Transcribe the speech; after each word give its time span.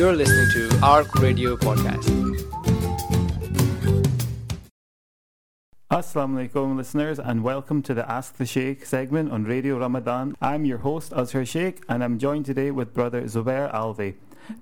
You're 0.00 0.16
listening 0.16 0.48
to 0.52 0.80
ARC 0.82 1.14
Radio 1.16 1.58
Podcast. 1.58 2.08
Assalamu 5.90 6.48
alaikum 6.48 6.74
listeners 6.78 7.18
and 7.18 7.44
welcome 7.44 7.82
to 7.82 7.92
the 7.92 8.10
Ask 8.10 8.38
the 8.38 8.46
Sheikh 8.46 8.86
segment 8.86 9.30
on 9.30 9.44
Radio 9.44 9.76
Ramadan. 9.76 10.38
I'm 10.40 10.64
your 10.64 10.78
host 10.78 11.12
Azhar 11.12 11.44
Sheikh 11.44 11.82
and 11.86 12.02
I'm 12.02 12.18
joined 12.18 12.46
today 12.46 12.70
with 12.70 12.94
brother 12.94 13.24
Zubair 13.24 13.70
Alvi. 13.74 14.14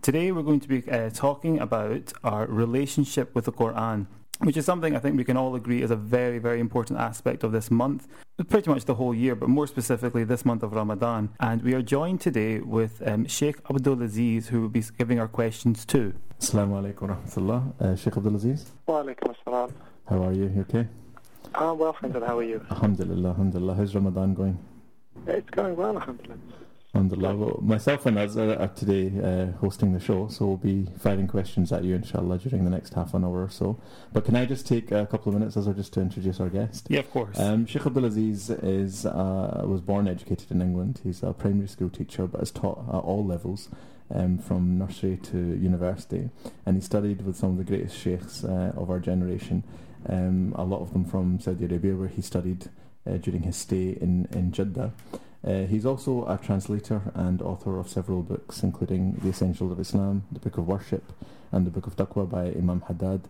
Today 0.03 0.33
we're 0.33 0.43
going 0.43 0.59
to 0.59 0.67
be 0.67 0.83
uh, 0.91 1.11
talking 1.11 1.61
about 1.61 2.13
our 2.25 2.45
relationship 2.49 3.33
with 3.33 3.45
the 3.45 3.53
Quran 3.53 4.09
which 4.41 4.57
is 4.57 4.65
something 4.65 4.95
I 4.95 4.99
think 4.99 5.17
we 5.17 5.25
can 5.25 5.37
all 5.37 5.55
agree 5.55 5.83
is 5.83 5.91
a 5.91 5.97
very, 5.97 6.39
very 6.39 6.61
important 6.61 6.99
aspect 6.99 7.43
of 7.45 7.53
this 7.53 7.71
month, 7.71 8.07
pretty 8.49 8.71
much 8.71 8.85
the 8.85 8.95
whole 8.95 9.15
year, 9.15 9.35
but 9.35 9.49
more 9.49 9.67
specifically 9.67 10.25
this 10.25 10.45
month 10.45 10.63
of 10.63 10.73
Ramadan. 10.73 11.31
And 11.41 11.63
we 11.63 11.75
are 11.75 11.83
joined 11.83 12.21
today 12.21 12.61
with 12.61 13.03
um, 13.07 13.27
Sheikh 13.27 13.57
Abdul 13.69 14.03
Aziz, 14.03 14.49
who 14.49 14.61
will 14.61 14.69
be 14.69 14.83
giving 14.97 15.19
our 15.19 15.29
questions 15.29 15.85
too. 15.85 16.15
Assalamu 16.41 16.81
alaikum 16.81 17.09
wa 17.09 17.17
rahmatullah. 17.17 17.83
Uh, 17.83 17.97
Sheikh 17.97 18.17
Abdul 18.17 18.37
Aziz. 18.37 18.71
Wa 18.87 19.03
alaikum 19.03 19.35
assalam. 19.35 19.73
How 20.09 20.23
are 20.23 20.33
you? 20.33 20.45
You 20.55 20.61
okay? 20.69 20.89
I'm 21.55 21.79
well, 21.79 21.93
friend, 21.93 22.15
and 22.15 22.25
how 22.25 22.39
are 22.39 22.43
you? 22.45 22.65
Alhamdulillah, 22.71 23.31
alhamdulillah. 23.31 23.75
How's 23.75 23.95
Ramadan 23.95 24.35
going? 24.35 24.59
It's 25.27 25.51
going 25.51 25.75
well, 25.77 25.97
alhamdulillah. 25.97 26.39
Alhamdulillah. 26.95 27.29
level. 27.29 27.63
myself 27.63 28.07
and 28.07 28.19
Azhar 28.19 28.59
are 28.59 28.69
today 28.69 29.13
uh, 29.23 29.53
hosting 29.59 29.93
the 29.93 30.01
show, 30.01 30.29
so 30.29 30.47
we'll 30.47 30.57
be 30.57 30.89
firing 30.99 31.29
questions 31.29 31.71
at 31.71 31.85
you, 31.85 31.95
inshallah, 31.95 32.39
during 32.39 32.65
the 32.65 32.71
next 32.71 32.95
half 32.95 33.13
an 33.13 33.25
hour 33.25 33.43
or 33.43 33.51
so. 33.51 33.79
But 34.13 34.25
can 34.25 34.35
I 34.37 34.47
just 34.47 34.67
take 34.67 34.91
a 34.91 35.07
couple 35.07 35.29
of 35.29 35.39
minutes, 35.39 35.57
Azhar, 35.57 35.75
just 35.75 35.93
to 35.95 36.01
introduce 36.01 36.41
our 36.41 36.49
guest? 36.49 36.87
Yeah, 36.89 37.01
of 37.01 37.11
course. 37.11 37.39
Um, 37.39 37.67
Sheikh 37.67 37.83
Abdulaziz 37.83 38.65
is, 38.65 39.05
uh, 39.05 39.65
was 39.67 39.83
born 39.83 40.09
educated 40.09 40.51
in 40.51 40.63
England. 40.63 41.01
He's 41.05 41.23
a 41.23 41.35
primary 41.35 41.69
school 41.69 41.91
teacher, 41.91 42.27
but 42.27 42.41
has 42.41 42.51
taught 42.51 42.79
at 42.89 43.01
all 43.01 43.25
levels. 43.25 43.69
Um, 44.11 44.39
from 44.39 44.79
nursery 44.79 45.19
to 45.25 45.37
university, 45.37 46.31
and 46.65 46.77
he 46.79 46.81
studied 46.81 47.27
with 47.27 47.37
some 47.37 47.51
of 47.51 47.59
the 47.59 47.65
greatest 47.65 47.95
sheikhs 47.95 48.43
uh, 48.43 48.73
of 48.75 48.89
our 48.89 49.01
generation. 49.01 49.65
Um, 50.09 50.55
a 50.57 50.65
lot 50.65 50.81
of 50.81 50.95
them 50.95 51.05
from 51.05 51.39
Saudi 51.41 51.67
Arabia, 51.67 51.95
where 51.95 52.09
he 52.09 52.23
studied 52.23 52.71
uh, 53.07 53.19
during 53.19 53.43
his 53.43 53.57
stay 53.57 53.91
in 54.01 54.27
in 54.33 54.51
Jeddah. 54.51 54.95
Uh, 55.47 55.65
he's 55.67 55.87
also 55.87 56.27
a 56.27 56.37
translator 56.37 57.01
and 57.15 57.41
author 57.43 57.79
of 57.79 57.89
several 57.89 58.23
books, 58.23 58.63
including 58.63 59.13
The 59.23 59.29
Essentials 59.29 59.71
of 59.71 59.79
Islam, 59.79 60.25
The 60.33 60.41
Book 60.41 60.59
of 60.59 60.67
Worship, 60.67 61.13
and 61.53 61.67
The 61.67 61.71
Book 61.71 61.87
of 61.87 61.97
Taqwa 61.97 62.29
by 62.29 62.47
Imam 62.47 62.83
Haddad, 62.83 63.29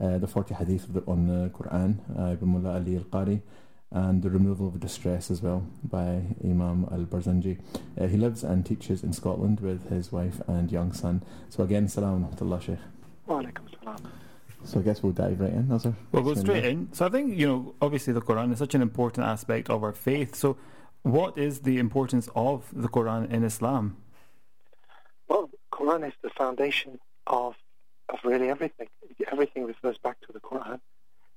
uh, 0.00 0.18
The 0.18 0.26
40 0.26 0.54
Hadith 0.54 0.92
the, 0.92 1.02
on 1.06 1.26
the 1.26 1.50
Quran 1.50 1.98
uh, 2.18 2.34
by 2.34 2.46
Mullah 2.46 2.76
Ali 2.76 2.96
al 2.96 3.04
Qari, 3.04 3.42
and 3.90 4.22
The 4.22 4.30
Removal 4.30 4.68
of 4.68 4.80
Distress 4.80 5.30
as 5.30 5.42
well 5.42 5.66
by 5.84 6.22
Imam 6.42 6.88
al 6.90 7.04
Barzanji. 7.04 7.58
Uh, 8.00 8.06
he 8.06 8.16
lives 8.16 8.42
and 8.42 8.64
teaches 8.64 9.02
in 9.02 9.12
Scotland 9.12 9.60
with 9.60 9.90
his 9.90 10.10
wife 10.10 10.40
and 10.46 10.72
young 10.72 10.92
son. 10.92 11.22
So, 11.50 11.62
again, 11.62 11.88
salam 11.88 12.24
rahmatullah, 12.24 12.62
Sheikh. 12.62 12.78
Wa 13.26 13.42
alaikum 13.42 13.68
assalam. 13.68 14.00
So 14.64 14.80
I 14.80 14.82
guess 14.82 15.02
we'll 15.02 15.12
dive 15.12 15.40
right 15.40 15.52
in, 15.52 15.68
Azhar. 15.72 15.94
We'll 16.12 16.22
go 16.22 16.34
straight 16.34 16.66
in. 16.66 16.92
So 16.92 17.06
I 17.06 17.08
think, 17.08 17.38
you 17.38 17.46
know, 17.46 17.74
obviously 17.80 18.12
the 18.12 18.20
Quran 18.20 18.52
is 18.52 18.58
such 18.58 18.74
an 18.74 18.82
important 18.82 19.26
aspect 19.26 19.70
of 19.70 19.82
our 19.82 19.92
faith. 19.92 20.34
So 20.34 20.56
what 21.02 21.38
is 21.38 21.60
the 21.60 21.78
importance 21.78 22.28
of 22.34 22.68
the 22.72 22.88
Quran 22.88 23.30
in 23.30 23.44
Islam? 23.44 23.96
Well, 25.28 25.50
Quran 25.72 26.06
is 26.06 26.14
the 26.22 26.30
foundation 26.30 26.98
of 27.26 27.54
of 28.08 28.18
really 28.24 28.48
everything. 28.50 28.88
Everything 29.30 29.64
refers 29.64 29.96
back 29.98 30.20
to 30.22 30.32
the 30.32 30.40
Quran. 30.40 30.80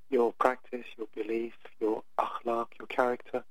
Your 0.10 0.34
practice, 0.34 0.86
your 0.98 1.08
belief, 1.16 1.54
your 1.80 2.04
akhlaq, 2.20 2.68
your 2.80 2.88
character. 2.88 3.44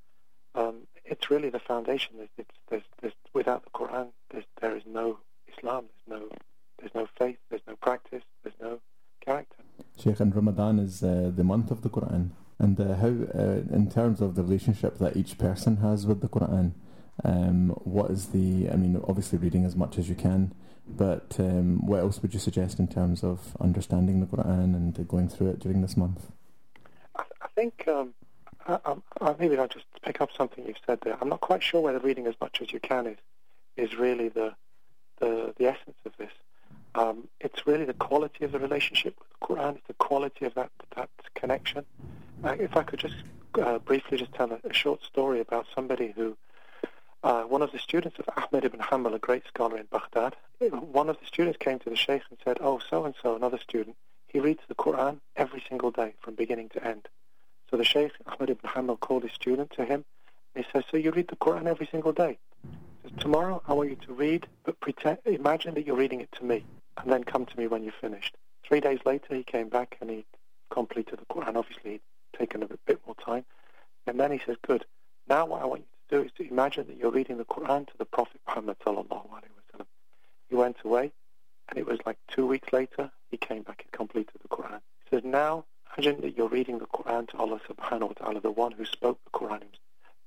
Um, 0.55 0.88
it's 1.05 1.30
really 1.30 1.48
the 1.48 1.60
foundation. 1.60 2.16
There's, 2.18 2.28
it's, 2.36 2.56
there's, 2.68 2.83
there's, 3.00 3.14
without 3.33 3.64
the 3.64 3.70
Quran, 3.70 4.08
there's, 4.30 4.44
there 4.60 4.77
is 4.77 4.83
no 4.86 5.18
Islam. 5.46 5.84
There's 6.06 6.20
no 6.20 6.28
there's 6.78 6.94
no 6.94 7.06
faith. 7.16 7.38
There's 7.48 7.62
no 7.66 7.77
practice. 7.77 8.24
There's 8.42 8.56
no 8.60 8.80
character. 9.24 9.62
Sheikh, 9.96 10.18
and 10.20 10.34
Ramadan 10.34 10.79
is 10.79 11.02
uh, 11.02 11.30
the 11.34 11.44
month 11.44 11.70
of 11.70 11.83
the 11.83 11.89
Quran. 11.89 12.30
And 12.58 12.79
uh, 12.80 12.95
how, 12.96 13.08
uh, 13.08 13.63
in 13.74 13.90
terms 13.90 14.20
of 14.20 14.35
the 14.35 14.42
relationship 14.42 14.98
that 14.98 15.17
each 15.17 15.39
person 15.39 15.79
has 15.79 16.07
with 16.07 16.20
the 16.20 16.29
Quran, 16.29 16.73
um, 17.24 17.70
what 17.85 18.11
is 18.11 18.29
the? 18.29 18.70
I 18.70 18.77
mean, 18.77 19.01
obviously 19.07 19.39
reading 19.39 19.64
as 19.64 19.77
much 19.77 19.98
as 19.98 20.08
you 20.08 20.14
can, 20.14 20.55
but 20.89 21.36
um, 21.39 21.86
what 21.86 22.01
else 22.01 22.23
would 22.23 22.35
you 22.35 22.41
suggest 22.41 22.79
in 22.79 22.89
terms 22.89 23.23
of 23.23 23.57
understanding 23.61 24.20
the 24.20 24.27
Quran 24.27 24.74
and 24.74 25.08
going 25.08 25.29
through 25.29 25.51
it 25.51 25.58
during 25.58 25.83
this 25.83 25.96
month? 25.96 26.30
I, 27.17 27.24
I 27.42 27.48
think 27.55 27.86
um, 27.86 28.14
I, 28.67 28.79
I, 29.20 29.35
maybe 29.39 29.57
I'll 29.57 29.68
just 29.68 29.86
pick 30.02 30.20
up 30.20 30.30
something 30.36 30.64
you've 30.67 30.77
said 30.86 31.01
there. 31.02 31.17
I'm 31.20 31.29
not 31.29 31.41
quite 31.41 31.62
sure 31.62 31.80
whether 31.80 31.98
reading 31.98 32.27
as 32.27 32.35
much 32.41 32.61
as 32.61 32.73
you 32.73 32.80
can 32.80 33.07
is 33.07 33.18
is 33.77 33.96
really 33.96 34.29
the 34.29 34.55
the, 35.18 35.55
the 35.57 35.67
essence 35.67 35.96
of 36.05 36.17
this. 36.18 36.33
Um, 36.95 37.29
it's 37.41 37.67
really 37.67 37.85
the 37.85 37.95
quality 37.95 38.45
of 38.45 38.52
the 38.52 38.58
relationship 38.58 39.17
with 39.18 39.29
the 39.29 39.46
Quran. 39.46 39.77
It's 39.77 39.86
the 39.86 39.95
quality 39.95 40.45
of 40.45 40.55
that 40.55 40.70
that 40.96 41.11
connection. 41.35 41.85
If 42.45 42.77
I 42.77 42.83
could 42.83 42.98
just 42.98 43.14
uh, 43.55 43.79
briefly 43.79 44.19
just 44.19 44.33
tell 44.33 44.51
a, 44.51 44.58
a, 44.64 44.73
short 44.73 45.05
story 45.05 45.39
about 45.39 45.67
somebody 45.73 46.13
who, 46.17 46.36
uh, 47.23 47.42
one 47.42 47.63
of 47.63 47.70
the 47.70 47.79
students 47.79 48.19
of 48.19 48.29
Ahmed 48.36 48.64
ibn 48.64 48.80
Hanbal, 48.80 49.14
a 49.14 49.19
great 49.20 49.47
scholar 49.47 49.79
in 49.79 49.86
Baghdad, 49.86 50.35
one 50.58 51.08
of 51.08 51.20
the 51.20 51.27
students 51.27 51.58
came 51.58 51.79
to 51.79 51.91
the 51.91 51.95
sheikh 51.95 52.23
and 52.30 52.39
said, 52.45 52.58
"Oh, 52.61 52.80
so 52.91 53.05
and 53.05 53.14
so, 53.23 53.36
another 53.36 53.58
student, 53.58 53.97
he 54.27 54.41
reads 54.41 54.61
the 54.67 54.75
Quran 54.75 55.20
every 55.36 55.63
single 55.69 55.92
day 55.92 56.14
from 56.20 56.35
beginning 56.35 56.69
to 56.70 56.85
end." 56.85 57.08
So 57.70 57.77
the 57.77 57.85
sheikh 57.85 58.11
Ahmed 58.27 58.51
ibn 58.51 58.69
Hanbal 58.69 58.98
called 58.98 59.23
his 59.23 59.33
student 59.33 59.70
to 59.73 59.85
him. 59.85 60.05
And 60.55 60.64
he 60.64 60.70
says, 60.73 60.83
"So 60.91 60.97
you 60.97 61.13
read 61.13 61.29
the 61.29 61.36
Quran 61.36 61.67
every 61.67 61.86
single 61.86 62.13
day?" 62.13 62.39
"Tomorrow 63.20 63.63
I 63.69 63.73
want 63.73 63.91
you 63.91 63.97
to 63.97 64.14
read, 64.14 64.48
but 64.64 64.80
pretend, 64.80 65.19
imagine 65.27 65.74
that 65.74 65.86
you're 65.86 65.97
reading 65.97 66.20
it 66.20 66.33
to 66.33 66.45
me, 66.45 66.64
and 66.97 67.13
then 67.13 67.23
come 67.23 67.47
to 67.47 67.57
me 67.57 67.69
when 67.69 67.85
you've 67.85 67.95
finished." 67.95 68.36
Three 68.64 68.80
days 68.80 68.98
later, 69.07 69.33
he 69.36 69.45
came 69.45 69.69
back 69.69 69.97
and 70.01 70.11
he 70.11 70.24
completed 70.70 71.20
the 71.20 71.27
Quran. 71.27 71.57
Obviously, 71.57 72.01
taken 72.42 72.63
a 72.63 72.69
bit 72.86 73.01
more 73.07 73.14
time. 73.25 73.45
And 74.07 74.19
then 74.19 74.33
he 74.33 74.41
says, 74.45 74.57
good, 74.67 74.85
now 75.29 75.47
what 75.47 75.63
I 75.63 75.67
want 75.67 75.83
you 75.83 75.86
to 76.08 76.23
do 76.23 76.27
is 76.27 76.33
to 76.39 76.48
imagine 76.48 76.86
that 76.89 76.97
you're 76.97 77.13
reading 77.13 77.39
the 77.39 77.45
Quran 77.45 77.86
to 77.86 77.97
the 77.98 78.05
Prophet 78.05 78.41
Muhammad. 78.48 78.77
He 80.48 80.57
went 80.57 80.77
away, 80.85 81.13
and 81.69 81.79
it 81.79 81.86
was 81.86 81.98
like 82.05 82.19
two 82.29 82.47
weeks 82.47 82.73
later, 82.73 83.11
he 83.30 83.36
came 83.36 83.63
back 83.63 83.83
and 83.85 83.92
completed 83.92 84.35
the 84.42 84.48
Quran. 84.48 84.80
He 85.05 85.17
says, 85.17 85.23
now 85.25 85.64
imagine 85.97 86.20
that 86.23 86.36
you're 86.36 86.48
reading 86.48 86.79
the 86.79 86.86
Quran 86.86 87.29
to 87.29 87.36
Allah 87.39 87.61
subhanahu 87.70 88.08
wa 88.08 88.14
ta'ala, 88.19 88.41
the 88.41 88.51
one 88.51 88.73
who 88.73 88.85
spoke 88.85 89.19
the 89.24 89.39
Quran 89.39 89.63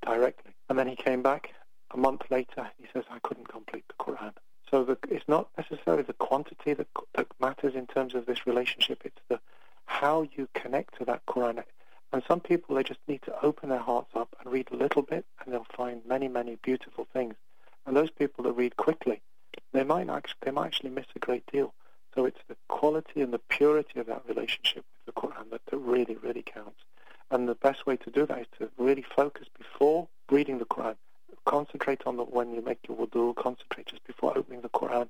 directly. 0.04 0.54
And 0.70 0.80
then 0.80 0.88
he 0.88 0.96
came 0.96 1.22
back 1.22 1.54
a 1.92 1.98
month 1.98 2.24
later, 2.32 2.72
he 2.80 2.88
says, 2.94 3.04
I 3.12 3.20
couldn't 3.20 3.50
complete 3.50 3.86
the 3.88 4.04
Quran. 4.04 4.34
So 4.72 4.84
the, 4.84 4.98
it's 5.10 5.28
not 5.28 5.50
necessarily 5.58 6.04
the 6.04 6.14
quantity 6.14 6.74
that, 6.74 6.88
that 7.14 7.28
matters 7.40 7.76
in 7.76 7.86
terms 7.86 8.16
of 8.16 8.26
this 8.26 8.48
relationship, 8.48 9.02
it's 9.06 9.22
the 9.30 9.40
how 9.86 10.26
you 10.36 10.48
connect 10.54 10.98
to 10.98 11.06
that 11.06 11.26
Quran. 11.28 11.64
And 12.14 12.24
some 12.28 12.40
people, 12.40 12.76
they 12.76 12.84
just 12.84 13.00
need 13.08 13.22
to 13.24 13.44
open 13.44 13.70
their 13.70 13.80
hearts 13.80 14.12
up 14.16 14.36
and 14.40 14.52
read 14.52 14.70
a 14.72 14.76
little 14.76 15.02
bit, 15.02 15.26
and 15.44 15.54
they'll 15.54 15.68
find 15.76 16.02
many, 16.06 16.28
many 16.28 16.58
beautiful 16.64 17.08
things. 17.12 17.36
And 17.86 17.96
those 17.96 18.10
people 18.10 18.44
that 18.46 18.54
read 18.54 18.78
quickly, 18.78 19.22
they 19.74 19.84
might 19.84 20.10
actually, 20.10 20.38
they 20.42 20.52
might 20.52 20.68
actually 20.68 20.92
miss 20.92 21.06
a 21.16 21.20
great 21.20 21.46
deal. 21.52 21.74
So 22.14 22.26
it's 22.26 22.40
the 22.48 22.56
quality 22.70 23.22
and 23.22 23.34
the 23.34 23.40
purity 23.40 24.00
of 24.00 24.08
that 24.08 24.24
relationship 24.28 24.86
with 25.06 25.14
the 25.14 25.22
Quran 25.22 25.50
that, 25.52 25.62
that 25.70 25.78
really, 25.78 26.16
really 26.16 26.44
counts. 26.44 26.80
And 27.30 27.50
the 27.50 27.56
best 27.56 27.86
way 27.86 27.98
to 27.98 28.10
do 28.10 28.26
that 28.28 28.40
is 28.40 28.48
to 28.60 28.70
really 28.78 29.06
focus 29.16 29.48
before 29.58 30.08
reading 30.32 30.60
the 30.60 30.66
Quran. 30.66 30.96
Concentrate 31.46 32.04
on 32.06 32.18
the 32.18 32.24
when 32.24 32.54
you 32.54 32.62
make 32.62 32.80
your 32.88 32.98
wudu. 32.98 33.36
Concentrate 33.36 33.88
just 33.88 34.04
before 34.06 34.38
opening 34.38 34.62
the 34.62 34.70
Quran. 34.70 35.10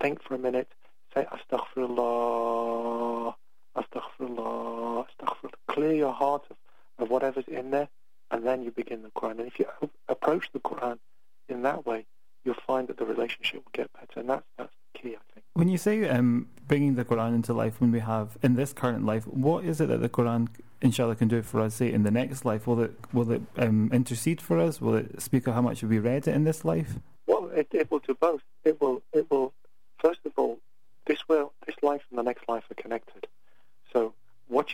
Think 0.00 0.22
for 0.22 0.34
a 0.34 0.38
minute. 0.38 0.68
Say 1.14 1.26
Astaghfirullah, 1.26 3.34
Astaghfirullah, 3.76 5.06
Astaghfirullah. 5.06 5.52
Clear 5.68 5.92
your 5.92 6.12
heart 6.12 6.44
of, 6.50 6.56
of 6.98 7.10
whatever's 7.10 7.48
in 7.48 7.70
there, 7.70 7.88
and 8.30 8.46
then 8.46 8.62
you 8.62 8.70
begin 8.70 9.02
the 9.02 9.10
Quran. 9.10 9.38
And 9.38 9.46
if 9.48 9.58
you 9.58 9.66
approach 10.08 10.50
the 10.52 10.60
Quran 10.60 10.98
in 11.48 11.62
that 11.62 11.84
way, 11.84 12.06
you'll 12.44 12.54
find 12.66 12.88
that 12.88 12.98
the 12.98 13.04
relationship 13.04 13.64
will 13.64 13.72
get 13.72 13.90
better. 13.92 14.20
And 14.20 14.28
that's, 14.28 14.44
that's 14.58 14.72
the 14.92 14.98
key, 14.98 15.08
I 15.16 15.22
think. 15.32 15.44
When 15.54 15.68
you 15.68 15.78
say 15.78 16.08
um, 16.08 16.48
bringing 16.66 16.94
the 16.94 17.04
Quran 17.04 17.34
into 17.34 17.52
life 17.52 17.80
when 17.80 17.90
we 17.90 18.00
have, 18.00 18.36
in 18.42 18.54
this 18.54 18.72
current 18.72 19.04
life, 19.06 19.26
what 19.26 19.64
is 19.64 19.80
it 19.80 19.88
that 19.88 20.02
the 20.02 20.08
Quran, 20.08 20.48
inshallah, 20.80 21.16
can 21.16 21.28
do 21.28 21.42
for 21.42 21.60
us, 21.60 21.76
say, 21.76 21.92
in 21.92 22.02
the 22.02 22.10
next 22.10 22.44
life? 22.44 22.66
Will 22.66 22.80
it, 22.80 22.92
will 23.12 23.30
it 23.30 23.42
um, 23.56 23.90
intercede 23.92 24.40
for 24.40 24.58
us? 24.58 24.80
Will 24.80 24.94
it 24.94 25.22
speak 25.22 25.46
of 25.46 25.54
how 25.54 25.62
much 25.62 25.82
we 25.82 25.98
read 25.98 26.26
it 26.28 26.34
in 26.34 26.44
this 26.44 26.64
life? 26.64 26.96
Well, 27.26 27.50
it, 27.54 27.68
it 27.72 27.90
will 27.90 28.00
do 28.00 28.14
both. 28.14 28.42
It 28.64 28.80
will, 28.80 29.02
it 29.12 29.30
will, 29.30 29.52
first 30.00 30.20
of 30.24 30.32
all, 30.36 30.58
this 31.06 31.20
will, 31.28 31.52
this 31.66 31.76
life 31.82 32.02
and 32.10 32.18
the 32.18 32.22
next 32.22 32.48
life 32.48 32.64
are 32.70 32.82
connected. 32.82 33.13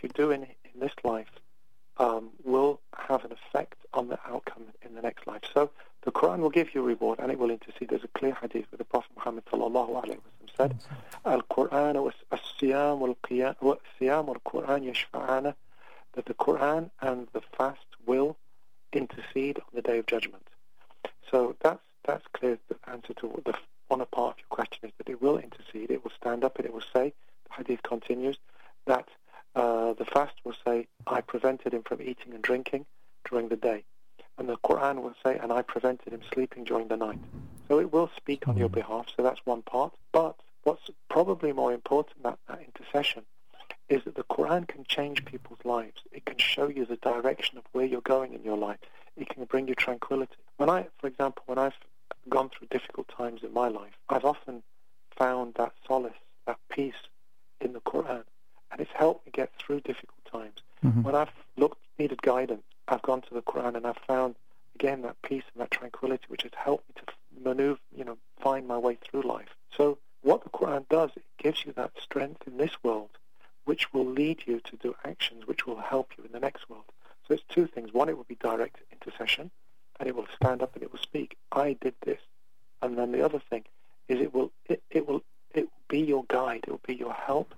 You 0.02 0.08
do 0.08 0.31
in, 0.31 0.43
in 0.44 0.81
this 0.81 0.93
life 1.05 1.31
um, 1.99 2.31
will 2.44 2.81
have 2.97 3.25
an 3.25 3.32
effect 3.32 3.76
on 3.93 4.08
the 4.08 4.19
outcome 4.26 4.64
in 4.82 4.94
the 4.94 5.02
next 5.02 5.26
life. 5.26 5.43
So 5.52 5.70
the 6.02 6.12
Quran 6.12 6.38
will 6.38 6.50
give 6.50 6.75
you 6.75 6.82
reward 6.82 7.19
and 7.19 7.31
it 7.31 7.38
will 7.38 7.50
intercede. 7.50 7.91
There's 7.91 8.05
a 8.05 8.08
clear 8.19 8.35
hadith 8.41 8.67
where 8.70 8.79
the 8.79 8.85
Prophet 8.85 9.11
Muhammad 9.17 9.44
sallallahu 9.47 10.02
alaihi 10.02 10.19
wasallam 10.19 10.56
said, 10.56 10.76
"Al-Quran 11.25 11.94
wal-siyam 12.02 12.99
wal-Quran 12.99 14.82
yashfa'ana," 14.91 15.55
that 16.14 16.25
the 16.25 16.35
Quran 16.35 16.91
and 17.00 17.29
the 17.32 17.43
fast 17.56 17.87
will 18.06 18.37
intercede 18.93 19.58
on 19.58 19.70
the 19.75 19.82
day 19.82 19.99
of 19.99 20.06
judgment. 20.06 20.47
So 21.31 21.55
that's 21.61 21.82
that's 22.05 22.26
clear 22.32 22.58
the 22.69 22.76
answer 22.91 23.12
to 23.14 23.43
the 23.44 23.55
one 23.88 24.05
part 24.06 24.37
of 24.37 24.38
your 24.38 24.47
question 24.49 24.88
is 24.88 24.93
that 24.99 25.08
it 25.08 25.20
will 25.20 25.37
intercede, 25.37 25.91
it 25.91 26.02
will 26.02 26.12
stand 26.12 26.44
up 26.44 26.56
and 26.56 26.64
it 26.64 26.73
will 26.73 26.81
say, 26.93 27.12
the 27.49 27.55
hadith 27.56 27.82
continues, 27.82 28.38
that 28.87 29.08
uh, 29.55 29.93
the 29.94 30.05
fast 30.05 30.35
will 30.44 30.55
say, 30.64 30.87
I 31.06 31.20
prevented 31.20 31.75
him 31.75 31.82
from 31.82 32.00
eating 32.02 32.32
and 32.35 32.43
drinking 32.43 32.87
during 33.29 33.49
the 33.49 33.56
day. 33.56 33.85
And 34.38 34.49
the 34.49 34.56
Quran 34.56 35.02
will 35.02 35.14
say, 35.25 35.38
and 35.38 35.52
I 35.52 35.62
prevented 35.62 36.12
him 36.12 36.23
sleeping 36.32 36.64
during 36.64 36.88
the 36.88 36.97
night. 36.97 37.19
So 37.69 37.79
it 37.79 37.93
will 37.93 38.11
speak 38.17 38.49
on 38.49 38.56
your 38.56 38.69
Mhm. 38.69 38.75
behalf, 38.75 39.06
so 39.14 39.23
that's 39.23 39.44
one 39.44 39.62
part. 39.62 39.93
But 40.12 40.37
what's 40.64 40.91
probably 41.08 41.52
more 41.52 41.73
important 41.73 42.23
than 42.23 42.37
that 42.49 42.61
intercession 42.61 43.26
is 43.88 44.05
that 44.05 44.14
the 44.14 44.25
Quran 44.25 44.67
can 44.67 44.85
change 44.85 45.25
people's 45.25 45.64
lives. 45.64 46.00
It 46.12 46.25
can 46.25 46.38
show 46.38 46.69
you 46.69 46.85
the 46.85 46.97
direction 46.97 47.58
of 47.58 47.64
where 47.73 47.85
you're 47.85 48.00
going 48.00 48.35
in 48.35 48.44
your 48.44 48.56
life. 48.56 48.79
It 49.17 49.29
can 49.29 49.44
bring 49.44 49.69
you 49.69 49.75
tranquility. 49.75 50.37
When 50.56 50.70
I, 50.70 50.87
for 50.99 51.08
example, 51.08 51.43
when 51.47 51.58
I've 51.58 51.79
gone 52.29 52.50
through 52.50 52.69
difficult 52.69 53.08
times 53.08 53.43
in 53.43 53.52
my 53.52 53.69
life, 53.69 53.97
I've 54.08 54.25
often 54.25 54.62
found 55.17 55.55
that 55.55 55.73
solace, 55.87 56.14
that 56.47 56.58
peace 56.70 57.08
in 57.61 57.73
the 57.73 57.81
Quran. 57.81 58.25
And 58.71 58.81
it's 58.81 58.91
helped 58.93 59.27
me 59.27 59.33
get 59.33 59.53
through 59.57 59.81
difficult 59.81 60.25
times. 60.31 60.63
Mhm. 60.85 61.03
When 61.03 61.15
I've 61.15 61.33
looked, 61.57 61.79
needed 61.99 62.23
guidance, 62.23 62.63
I've 62.89 63.03
gone 63.03 63.23
to 63.23 63.35
the 63.35 63.43
Quran 63.43 63.77
and 63.77 63.87
I've 63.87 63.99
found, 63.99 64.37
again, 64.75 65.03
that 65.03 65.21
peace 65.23 65.45
and 65.53 65.61
that 65.61 65.71
tranquility, 65.71 66.25
which 66.29 66.43
has 66.43 66.53
helped 66.55 66.89
me 66.89 66.95
to 66.97 67.13
maneuver, 67.45 67.81
you 67.95 68.05
know, 68.05 68.19
find 68.41 68.67
my 68.67 68.79
way 68.79 68.97
through 68.97 69.23
life. 69.23 69.55
So 69.77 69.99
what 70.23 70.43
the 70.43 70.51
Quran 70.51 70.89
does, 70.89 71.11
it 71.17 71.25
gives 71.39 71.65
you 71.65 71.73
that 71.73 71.93
strength 72.01 72.47
in 72.47 72.57
this 72.57 72.83
world, 72.83 73.11
which 73.65 73.93
will 73.93 74.07
lead 74.07 74.43
you 74.47 74.61
to 74.61 74.77
do 74.77 74.97
actions 75.05 75.47
which 75.47 75.67
will 75.67 75.77
help 75.77 76.17
you 76.17 76.25
in 76.25 76.33
the 76.33 76.41
next 76.41 76.69
world. 76.69 76.85
So 77.27 77.35
it's 77.35 77.45
two 77.49 77.67
things. 77.67 77.93
One, 77.93 78.09
it 78.09 78.17
will 78.17 78.25
be 78.25 78.35
direct 78.37 78.79
intercession, 78.91 79.51
and 79.99 80.09
it 80.09 80.17
will 80.17 80.27
stand 80.35 80.63
up 80.63 80.75
and 80.75 80.83
it 80.83 80.91
will 80.93 80.99
speak. 81.01 81.37
I 81.53 81.75
did 81.75 81.95
this, 82.03 82.21
and 82.83 82.97
then 82.99 83.13
the 83.13 83.25
other 83.25 83.39
thing 83.39 83.65
is 84.09 84.21
it 84.21 84.35
will 84.35 84.51
it, 84.67 84.83
it 84.91 85.07
will 85.07 85.23
it 85.55 85.65
will 85.65 85.83
be 85.89 86.01
your 86.01 86.25
guide. 86.29 86.65
It 86.67 86.71
will 86.71 86.81
be 86.87 86.95
your 86.95 87.13
help 87.13 87.55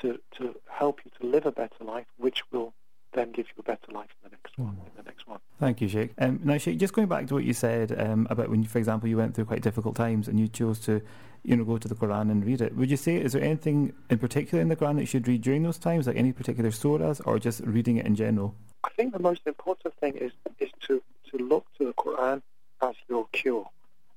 to 0.00 0.18
to 0.38 0.54
help 0.68 1.00
you 1.04 1.10
to 1.20 1.26
live 1.26 1.46
a 1.46 1.52
better 1.52 1.84
life, 1.84 2.06
which 2.16 2.42
will 2.50 2.72
then 3.12 3.30
give 3.32 3.46
you 3.48 3.54
a 3.58 3.62
better 3.62 3.92
life 3.92 4.08
in 4.22 4.30
the 4.30 4.36
next 4.36 4.58
one. 4.58 4.78
In 4.86 4.92
the 4.96 5.02
next 5.02 5.28
one. 5.28 5.38
Thank 5.60 5.80
you, 5.80 5.88
Sheikh. 5.88 6.12
Um, 6.18 6.40
now, 6.42 6.58
Sheikh, 6.58 6.78
just 6.78 6.94
going 6.94 7.08
back 7.08 7.26
to 7.26 7.34
what 7.34 7.44
you 7.44 7.52
said 7.52 7.94
um, 8.00 8.26
about 8.30 8.48
when, 8.48 8.62
you, 8.62 8.68
for 8.68 8.78
example, 8.78 9.08
you 9.08 9.16
went 9.16 9.34
through 9.34 9.44
quite 9.44 9.62
difficult 9.62 9.96
times 9.96 10.28
and 10.28 10.40
you 10.40 10.48
chose 10.48 10.78
to, 10.80 11.02
you 11.44 11.56
know, 11.56 11.64
go 11.64 11.78
to 11.78 11.88
the 11.88 11.94
Quran 11.94 12.30
and 12.30 12.44
read 12.44 12.60
it. 12.60 12.74
Would 12.74 12.90
you 12.90 12.96
say 12.96 13.16
is 13.16 13.32
there 13.32 13.42
anything 13.42 13.92
in 14.08 14.18
particular 14.18 14.62
in 14.62 14.68
the 14.68 14.76
Quran 14.76 14.94
that 14.96 15.02
you 15.02 15.06
should 15.06 15.28
read 15.28 15.42
during 15.42 15.62
those 15.62 15.78
times, 15.78 16.06
like 16.06 16.16
any 16.16 16.32
particular 16.32 16.70
surahs, 16.70 17.20
or 17.26 17.38
just 17.38 17.60
reading 17.60 17.98
it 17.98 18.06
in 18.06 18.14
general? 18.14 18.54
I 18.84 18.88
think 18.96 19.12
the 19.12 19.20
most 19.20 19.42
important 19.46 19.94
thing 19.98 20.16
is 20.16 20.32
is 20.58 20.70
to, 20.86 21.02
to 21.30 21.36
look 21.38 21.66
to 21.78 21.86
the 21.86 21.92
Quran 21.92 22.42
as 22.82 22.94
your 23.08 23.26
cure, 23.32 23.68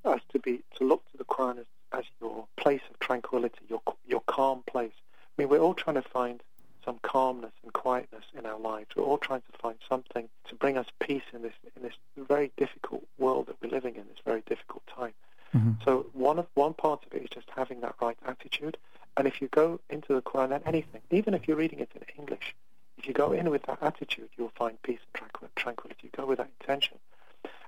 as 0.05 0.21
to 0.31 0.39
be 0.39 0.63
to 0.77 0.87
look 0.87 1.03
to 1.11 1.17
the 1.17 1.25
Quran 1.25 1.59
as, 1.59 1.65
as 1.91 2.05
your 2.21 2.47
place 2.57 2.81
of 2.89 2.99
tranquility, 2.99 3.59
your 3.67 3.81
your 4.07 4.21
calm 4.21 4.63
place. 4.65 4.93
I 5.37 5.41
mean, 5.41 5.49
we're 5.49 5.59
all 5.59 5.73
trying 5.73 5.95
to 5.95 6.01
find 6.01 6.41
some 6.83 6.99
calmness 7.01 7.51
and 7.63 7.73
quietness 7.73 8.23
in 8.37 8.45
our 8.45 8.59
lives. 8.59 8.89
We're 8.95 9.03
all 9.03 9.17
trying 9.17 9.41
to 9.41 9.57
find 9.57 9.77
something 9.89 10.29
to 10.47 10.55
bring 10.55 10.77
us 10.77 10.85
peace 10.99 11.23
in 11.33 11.41
this 11.41 11.53
in 11.75 11.81
this 11.81 11.95
very 12.15 12.51
difficult 12.57 13.05
world 13.17 13.47
that 13.47 13.55
we're 13.61 13.71
living 13.71 13.95
in, 13.95 14.03
this 14.03 14.19
very 14.23 14.43
difficult 14.45 14.83
time. 14.87 15.13
Mm-hmm. 15.55 15.71
So 15.83 16.05
one 16.13 16.39
of 16.39 16.47
one 16.53 16.73
part 16.73 17.05
of 17.05 17.13
it 17.13 17.23
is 17.23 17.29
just 17.29 17.49
having 17.55 17.81
that 17.81 17.95
right 18.01 18.17
attitude. 18.25 18.77
And 19.17 19.27
if 19.27 19.41
you 19.41 19.47
go 19.47 19.79
into 19.89 20.13
the 20.13 20.21
Quran 20.21 20.53
and 20.53 20.63
anything, 20.65 21.01
even 21.09 21.33
if 21.33 21.47
you're 21.47 21.57
reading 21.57 21.79
it 21.79 21.89
in 21.95 22.01
English, 22.19 22.53
if 22.97 23.07
you 23.07 23.13
go 23.13 23.31
in 23.31 23.49
with 23.49 23.63
that 23.63 23.79
attitude, 23.81 24.29
you'll 24.37 24.51
find 24.55 24.81
peace 24.83 24.99
and 24.99 25.13
tranquil- 25.13 25.49
tranquility. 25.55 26.01
You 26.03 26.09
go 26.15 26.25
with 26.25 26.37
that 26.37 26.49
intention. 26.59 26.97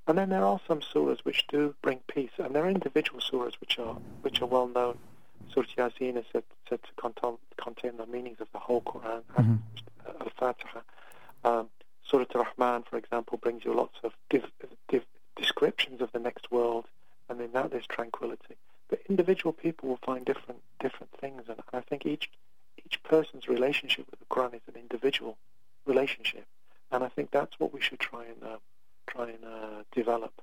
And 0.07 0.17
then 0.17 0.29
there 0.29 0.45
are 0.45 0.59
some 0.67 0.79
surahs 0.79 1.19
which 1.23 1.47
do 1.47 1.75
bring 1.81 1.99
peace, 2.07 2.31
and 2.37 2.55
there 2.55 2.65
are 2.65 2.69
individual 2.69 3.19
surahs 3.19 3.53
which 3.59 3.77
are 3.79 3.95
which 4.21 4.41
are 4.41 4.45
well 4.45 4.67
known. 4.67 4.97
Surah 5.53 5.65
Yasin 5.77 6.17
is 6.17 6.25
said, 6.31 6.43
said 6.69 6.79
to 6.83 6.89
contain, 7.01 7.37
contain 7.57 7.97
the 7.97 8.05
meanings 8.05 8.39
of 8.41 8.47
the 8.51 8.59
whole 8.59 8.81
Quran, 8.81 9.23
Mhm. 9.33 9.59
uh, 10.05 10.11
Al-Fatiha. 10.21 10.81
Um, 11.43 11.69
Surah 12.03 12.25
Ar-Rahman, 12.35 12.83
for 12.83 12.97
example, 12.97 13.37
brings 13.37 13.65
you 13.65 13.73
lots 13.73 13.97
of 14.03 14.13
div- 14.29 14.51
div- 14.87 15.05
descriptions 15.35 16.01
of 16.01 16.11
the 16.11 16.19
next 16.19 16.51
world, 16.51 16.85
and 17.29 17.39
in 17.41 17.51
that 17.51 17.71
there's 17.71 17.87
tranquility. 17.87 18.55
But 18.89 19.01
individual 19.09 19.51
people 19.53 19.89
will 19.89 19.97
find 19.97 20.25
different 20.25 20.61
different 20.79 21.11
things, 21.19 21.43
and 21.49 21.61
I 21.73 21.81
think 21.81 22.05
each 22.05 22.29
each 22.85 23.01
person's 23.03 23.47
relationship 23.49 24.09
with 24.09 24.19
the 24.19 24.25
Quran 24.27 24.53
is 24.53 24.61
an 24.67 24.75
individual 24.79 25.37
relationship, 25.85 26.45
and 26.91 27.03
I 27.03 27.09
think 27.09 27.31
that's 27.31 27.59
what 27.59 27.73
we 27.73 27.81
should 27.81 27.99
try 27.99 28.23
and 28.25 28.41
uh, 28.43 28.57
try 29.07 29.29
and 29.29 29.43
uh, 29.43 29.83
develop 29.91 30.33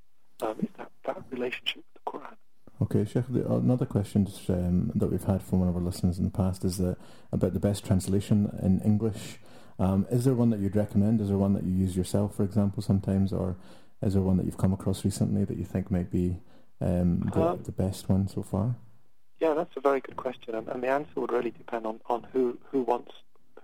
um, 0.42 0.56
is 0.60 0.68
that, 0.76 0.90
that 1.04 1.22
relationship 1.30 1.76
with 1.76 2.04
the 2.04 2.10
Quran. 2.10 2.36
Okay, 2.82 3.04
Sheikh, 3.04 3.24
the, 3.28 3.50
another 3.50 3.86
question 3.86 4.26
just, 4.26 4.50
um, 4.50 4.90
that 4.94 5.10
we've 5.10 5.22
had 5.24 5.42
from 5.42 5.60
one 5.60 5.68
of 5.68 5.76
our 5.76 5.82
listeners 5.82 6.18
in 6.18 6.24
the 6.24 6.30
past 6.30 6.64
is 6.64 6.78
that 6.78 6.96
about 7.32 7.54
the 7.54 7.60
best 7.60 7.84
translation 7.84 8.58
in 8.62 8.80
English. 8.80 9.38
Um, 9.78 10.06
is 10.10 10.24
there 10.24 10.34
one 10.34 10.50
that 10.50 10.60
you'd 10.60 10.76
recommend? 10.76 11.20
Is 11.20 11.28
there 11.28 11.38
one 11.38 11.54
that 11.54 11.64
you 11.64 11.72
use 11.72 11.96
yourself, 11.96 12.34
for 12.34 12.42
example, 12.42 12.82
sometimes, 12.82 13.32
or 13.32 13.56
is 14.02 14.14
there 14.14 14.22
one 14.22 14.36
that 14.38 14.46
you've 14.46 14.58
come 14.58 14.72
across 14.72 15.04
recently 15.04 15.44
that 15.44 15.56
you 15.56 15.64
think 15.64 15.90
might 15.90 16.10
be 16.10 16.40
um, 16.80 17.30
the, 17.32 17.42
Um, 17.42 17.62
the 17.62 17.72
best 17.72 18.08
one 18.08 18.28
so 18.28 18.42
far? 18.42 18.74
Yeah, 19.40 19.54
that's 19.54 19.76
a 19.76 19.80
very 19.80 20.00
good 20.00 20.16
question, 20.16 20.54
and, 20.54 20.68
and 20.68 20.82
the 20.82 20.88
answer 20.88 21.12
would 21.16 21.32
really 21.32 21.50
depend 21.50 21.86
on, 21.86 22.00
on 22.06 22.26
who, 22.32 22.58
who 22.70 22.82
wants 22.82 23.12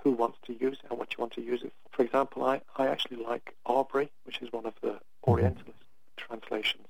who 0.02 0.12
wants 0.12 0.38
to 0.46 0.52
use 0.54 0.78
it 0.82 0.90
and 0.90 0.98
what 0.98 1.12
you 1.12 1.18
want 1.18 1.32
to 1.34 1.42
use 1.42 1.62
it. 1.62 1.72
for. 1.90 1.96
For 1.96 2.02
example, 2.04 2.44
I, 2.44 2.62
I 2.76 2.86
actually 2.86 3.22
like 3.22 3.54
Arberry, 3.66 4.08
which 4.24 4.40
is 4.40 4.50
one 4.50 4.64
of 4.64 4.74
the 4.80 4.98
Orientalist 5.26 5.76
translations, 6.16 6.86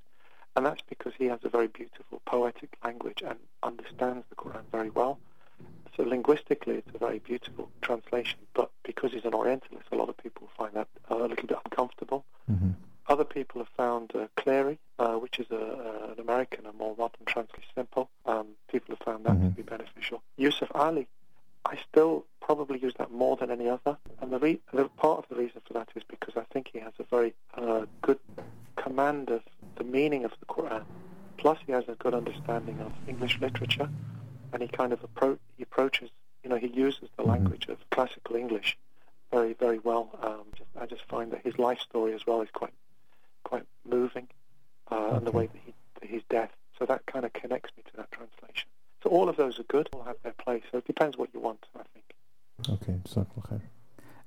and 0.56 0.67
that's 0.67 0.82
because 0.88 1.12
he 1.17 1.26
has 1.26 1.41
a 1.44 1.49
very 1.49 1.69
beautiful 1.69 2.20
poetic 2.26 2.76
language 2.85 3.23
and 3.26 3.38
understands 3.62 4.25
the 4.29 4.37
Quran 4.37 4.62
very 4.73 4.91
well. 4.91 5.19
So 5.97 6.02
linguistically, 6.05 6.76
it's 6.76 6.94
a 6.94 6.99
very 6.99 7.19
beautiful 7.19 7.69
translation, 7.82 8.38
but 8.55 8.70
because 8.85 9.12
he's 9.12 9.25
an 9.25 9.35
Orientalist, 9.35 9.87
a 9.93 9.97
lot 9.97 10.08
of 10.08 10.17
people 10.17 10.49
find 10.56 10.73
that 10.75 10.88
a 11.08 11.14
little 11.17 11.37
bit 11.47 11.58
uncomfortable. 11.64 12.25
hmm 12.47 12.70
Other 13.08 13.25
people 13.25 13.61
have 13.61 13.73
found 13.76 14.12
uh, 14.14 14.29
Cleary, 14.37 14.79
uh, 15.00 15.14
which 15.17 15.41
is 15.41 15.50
a, 15.50 15.56
uh, 15.58 16.12
an 16.12 16.20
American, 16.20 16.64
a 16.67 16.73
more 16.73 16.94
modern 16.96 17.25
translation, 17.26 17.64
simple. 17.75 18.08
Um, 18.25 18.46
people 18.70 18.94
have 18.94 19.05
found 19.05 19.25
that 19.26 19.32
to 19.41 19.46
Mhm. 19.49 19.56
be 19.56 19.62
beneficial. 19.62 20.23
Yusuf 20.37 20.70
Ali, 20.75 21.08
I 21.64 21.78
still 21.90 22.24
probably 22.40 22.78
use 22.78 22.94
that 22.98 23.10
more 23.12 23.36
than 23.36 23.50
any 23.50 23.68
other. 23.68 23.96
And 24.20 24.32
the, 24.32 24.38
re- 24.38 24.60
the 24.72 24.86
part 24.88 25.18
of 25.18 25.28
the 25.28 25.36
reason 25.36 25.60
for 25.66 25.74
that 25.74 25.88
is 25.94 26.02
because 26.08 26.34
I 26.36 26.44
think 26.52 26.70
he 26.72 26.78
has 26.80 26.92
a 26.98 27.04
very 27.04 27.34
uh, 27.54 27.86
good 28.02 28.18
command 28.76 29.30
of 29.30 29.42
the 29.76 29.84
meaning 29.84 30.24
of 30.24 30.32
the 30.40 30.46
Quran. 30.46 30.82
Plus, 31.36 31.58
he 31.66 31.72
has 31.72 31.84
a 31.88 31.94
good 31.94 32.14
understanding 32.14 32.81
of 32.81 32.93
English 33.06 33.40
literature, 33.40 33.88
and 34.52 34.62
he 34.62 34.69
kind 34.69 34.93
of 34.93 35.00
appro- 35.02 35.38
he 35.56 35.62
approaches, 35.62 36.10
you 36.43 36.50
know, 36.50 36.56
he 36.56 36.69
uses 36.69 37.08
the 37.17 37.22
Mhm. 37.22 37.29
language 37.29 37.67
of 37.69 37.79
classical 37.90 38.36
English 38.36 38.76
very, 39.31 39.52
very 39.55 39.79
well. 39.79 40.10
Um, 40.22 40.46
just, 40.56 40.70
I 40.79 40.86
just 40.86 41.05
find 41.05 41.31
that 41.32 41.43
his 41.43 41.58
life 41.58 41.79
story 41.81 42.12
as 42.14 42.26
well 42.26 42.40
is 42.43 42.50
quite, 42.52 42.74
quite 43.44 43.64
moving, 43.84 44.29
uh, 44.90 45.12
and 45.14 45.26
the 45.26 45.31
way 45.31 45.46
that 45.46 45.60
he, 45.64 45.72
that 46.00 46.10
his 46.10 46.22
death. 46.29 46.50
So 46.79 46.84
that 46.86 47.06
kind 47.06 47.24
of 47.24 47.32
connects 47.32 47.70
me 47.76 47.84
to 47.90 47.96
that 47.98 48.10
translation. 48.10 48.69
So 49.02 49.10
all 49.10 49.29
of 49.29 49.36
those 49.36 49.58
are 49.58 49.64
good. 49.64 49.88
All 49.93 50.02
have 50.02 50.17
their 50.22 50.32
place. 50.32 50.62
So 50.70 50.79
it 50.79 50.86
depends 50.86 51.17
what 51.17 51.31
you 51.32 51.40
want, 51.40 51.64
I 51.74 51.82
think. 51.94 52.05
Okay, 52.69 52.93
Jazakallah 52.93 52.98
khair. 52.98 52.99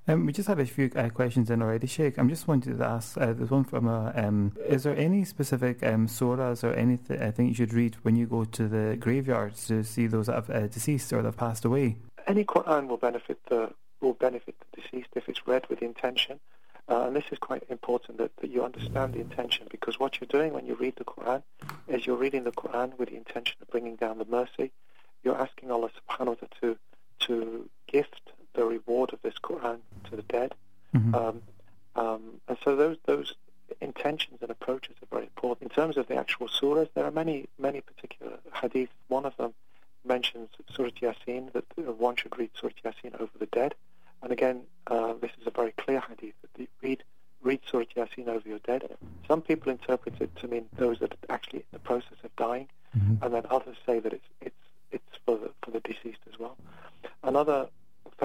Um, 0.06 0.26
we 0.26 0.34
just 0.34 0.50
had 0.50 0.60
a 0.60 0.66
few 0.66 0.92
uh, 0.98 1.08
questions 1.10 1.50
in 1.50 1.62
already, 1.62 1.88
Sheikh. 1.88 2.18
I'm 2.18 2.28
just 2.28 2.46
wanted 2.46 2.78
to 2.78 2.86
ask. 2.86 3.18
Uh, 3.18 3.32
there's 3.32 3.52
one 3.52 3.64
from 3.64 3.88
a. 3.88 4.12
Um, 4.16 4.52
is 4.68 4.84
there 4.84 4.98
any 4.98 5.24
specific 5.24 5.82
um, 5.82 6.08
surahs 6.08 6.62
or 6.64 6.74
anything 6.74 7.22
I 7.22 7.32
think 7.32 7.50
you 7.50 7.56
should 7.56 7.74
read 7.74 7.96
when 8.02 8.18
you 8.18 8.28
go 8.28 8.44
to 8.44 8.68
the 8.68 8.98
graveyards 9.00 9.66
to 9.68 9.84
see 9.84 10.08
those 10.08 10.28
that 10.28 10.36
have 10.36 10.50
uh, 10.50 10.68
deceased 10.68 11.14
or 11.14 11.22
that 11.22 11.30
have 11.30 11.38
passed 11.38 11.64
away? 11.64 11.96
Any 12.28 12.44
Quran 12.44 12.88
will 12.88 12.98
benefit 12.98 13.40
the 13.50 13.72
will 14.02 14.14
benefit 14.14 14.56
the 14.60 14.82
deceased 14.82 15.10
if 15.16 15.30
it's 15.30 15.48
read 15.48 15.68
with 15.70 15.82
intention. 15.82 16.42
Uh, 16.90 17.04
and 17.08 17.16
this 17.16 17.24
is 17.32 17.38
quite 17.38 17.64
important 17.70 18.18
that, 18.18 18.36
that 18.42 18.50
you 18.50 18.62
understand 18.62 19.14
the 19.14 19.22
intention 19.22 19.68
because 19.72 20.02
what 20.02 20.20
you're 20.20 20.28
doing 20.28 20.52
when 20.52 20.66
you 20.66 20.76
read 20.76 20.94
the 20.98 21.06
Quran 21.06 21.42
is 21.88 22.06
you're 22.06 22.18
reading 22.18 22.44
the 22.44 22.52
Quran 22.52 22.98
with 22.98 23.08
the 23.08 23.16
intention 23.16 23.56
of 23.62 23.70
bringing 23.70 23.96
down 23.96 24.18
the 24.18 24.26
mercy. 24.26 24.74
You're 25.24 25.40
asking 25.40 25.72
Allah 25.72 25.90
subhanahu 25.90 26.28
wa 26.28 26.36
ta'ala 26.36 26.50
to, 26.60 26.78
to 27.20 27.70
gift 27.88 28.34
the 28.54 28.66
reward 28.66 29.14
of 29.14 29.22
this 29.22 29.36
Quran 29.42 29.80
to 30.10 30.16
the 30.16 30.22
dead. 30.24 30.54
Mhm. 30.94 31.14
Um, 31.16 31.42
um, 31.96 32.42
and 32.48 32.58
so 32.64 32.76
those 32.76 32.98
those 33.06 33.34
intentions 33.82 34.42
and 34.42 34.52
approaches 34.52 34.96
are 35.02 35.08
very 35.08 35.24
important. 35.24 35.72
In 35.72 35.76
terms 35.76 35.98
of 35.98 36.08
the 36.08 36.16
actual 36.16 36.48
surahs, 36.48 36.90
there 36.94 37.06
are 37.06 37.12
many 37.12 37.48
many 37.58 37.82
particular 37.82 38.38
hadith. 38.54 38.90
One 39.08 39.26
of 39.26 39.36
them 39.38 39.54
mentions 40.06 40.50
Surah 40.70 40.90
Yasin 41.02 41.52
that 41.54 41.66
uh, 41.78 41.92
one 41.94 42.16
should 42.16 42.38
read 42.38 42.52
Surah 42.60 42.74
Yasin 42.84 43.20
over 43.20 43.32
the 43.40 43.46
dead. 43.48 43.74
And 44.22 44.32
again, 44.32 44.64
uh, 44.88 45.14
this 45.14 45.32
is 45.40 45.48
a 45.48 45.52
very 45.52 45.72
clear 45.74 46.02
hadith 46.02 46.36
that 46.42 46.52
you 46.62 46.68
read 46.82 47.04
read 47.42 47.60
Surah 47.70 47.86
Yasin 47.96 48.28
over 48.28 48.48
your 48.48 48.60
dead. 48.60 48.84
Some 49.28 49.42
people 49.42 49.72
interpret 49.72 50.16
it 50.22 50.34
to 50.38 50.48
mean 50.48 50.70
those 50.78 51.00
that 51.00 51.12
are 51.14 51.34
actually 51.36 51.60
in 51.60 51.66
the 51.74 51.80
process 51.80 52.18
of 52.24 52.34
dying, 52.38 52.70
Mhm. 52.98 53.22
and 53.22 53.34
then 53.34 53.46
others 53.50 53.78
say 53.86 54.00
that 54.00 54.14
it's 54.14 54.30
it's 54.42 54.56
it's 54.92 55.18
for 55.26 55.38
the 55.38 55.52
for 55.64 55.72
the 55.72 55.80
deceased 55.82 56.22
as 56.32 56.38
well. 56.40 56.56
Another 57.24 57.68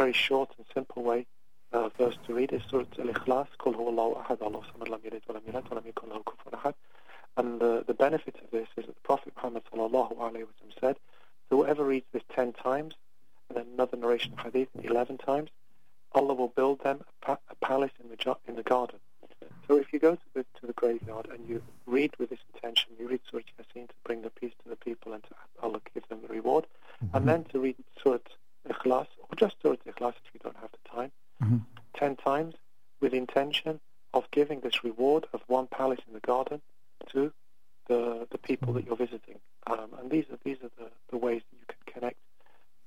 very 0.08 0.14
short 0.14 0.48
and 0.56 0.64
simple 0.72 1.02
way 1.02 1.26
uh, 1.74 1.90
verse 1.98 2.16
to 2.26 2.32
read 2.32 2.50
is 2.50 2.62
Surah 2.70 2.86
Al-Ikhlas, 2.98 3.46
Qul 3.60 3.74
ahad, 3.74 4.40
wa 4.40 4.48
wa 4.48 4.62
ahad. 6.54 6.74
And 7.36 7.60
the, 7.60 7.84
the 7.86 7.92
benefit 7.92 8.36
of 8.42 8.50
this 8.50 8.68
is 8.78 8.86
that 8.86 8.94
the 8.94 9.00
Prophet 9.02 9.34
Muhammad 9.36 9.64
sallallahu 9.70 10.16
alaihi 10.16 10.44
wasallam 10.48 10.80
said, 10.80 10.96
whoever 11.50 11.84
reads 11.84 12.06
this 12.14 12.22
10 12.34 12.54
times, 12.54 12.94
and 13.50 13.58
then 13.58 13.66
another 13.74 13.98
narration 13.98 14.32
of 14.32 14.38
hadith 14.38 14.68
11 14.82 15.18
times, 15.18 15.50
Allah 16.12 16.32
will 16.32 16.48
build 16.56 16.82
them 16.82 17.00
a, 17.02 17.26
pa- 17.26 17.38
a 17.50 17.54
palace 17.66 17.92
in 18.02 18.08
the, 18.08 18.36
in 18.48 18.56
the 18.56 18.62
garden. 18.62 18.98
So 19.68 19.76
if 19.76 19.92
you 19.92 19.98
go 19.98 20.14
to 20.14 20.22
the, 20.34 20.46
to 20.60 20.66
the 20.66 20.72
graveyard 20.72 21.28
and 21.30 21.46
you 21.46 21.60
read 21.84 22.14
with 22.18 22.30
this 22.30 22.40
intention, 22.54 22.92
you 22.98 23.08
read 23.08 23.20
Surah 23.30 23.42
Yasin 23.60 23.88
to 23.88 23.94
bring 24.04 24.22
the 24.22 24.30
peace 24.30 24.52
to 24.62 24.70
the 24.70 24.76
people 24.76 25.12
and 25.12 25.22
to 25.24 25.28
Allah 25.62 25.80
give 25.92 26.08
them 26.08 26.20
the 26.26 26.32
reward, 26.32 26.66
and 27.12 27.28
then 27.28 27.44
to 27.52 27.60
read 27.60 27.76
Surah 28.02 28.18
Ikhlas, 28.68 29.06
or 29.28 29.36
just 29.36 29.56
Surah 29.62 29.76
Ikhlas 29.86 30.14
if 30.24 30.34
you 30.34 30.40
don't 30.42 30.56
have 30.56 30.70
the 30.72 30.88
time, 30.90 31.12
Mhm. 31.42 31.60
10 31.94 32.16
times 32.16 32.54
with 33.00 33.12
the 33.12 33.18
intention 33.18 33.78
of 34.12 34.28
giving 34.32 34.58
this 34.60 34.82
reward 34.82 35.26
of 35.32 35.40
one 35.46 35.68
palace 35.68 36.00
in 36.08 36.12
the 36.12 36.18
garden 36.20 36.60
to 37.12 37.32
the, 37.86 38.26
the 38.32 38.38
people 38.38 38.67
that 38.78 38.86
you're 38.86 38.96
visiting. 38.96 39.38
Um, 39.66 39.90
and 39.98 40.10
these 40.10 40.24
are, 40.30 40.38
these 40.44 40.58
are 40.62 40.70
the, 40.78 40.90
the 41.10 41.16
ways 41.16 41.42
that 41.50 41.58
you 41.58 41.66
can 41.66 41.92
connect 41.92 42.18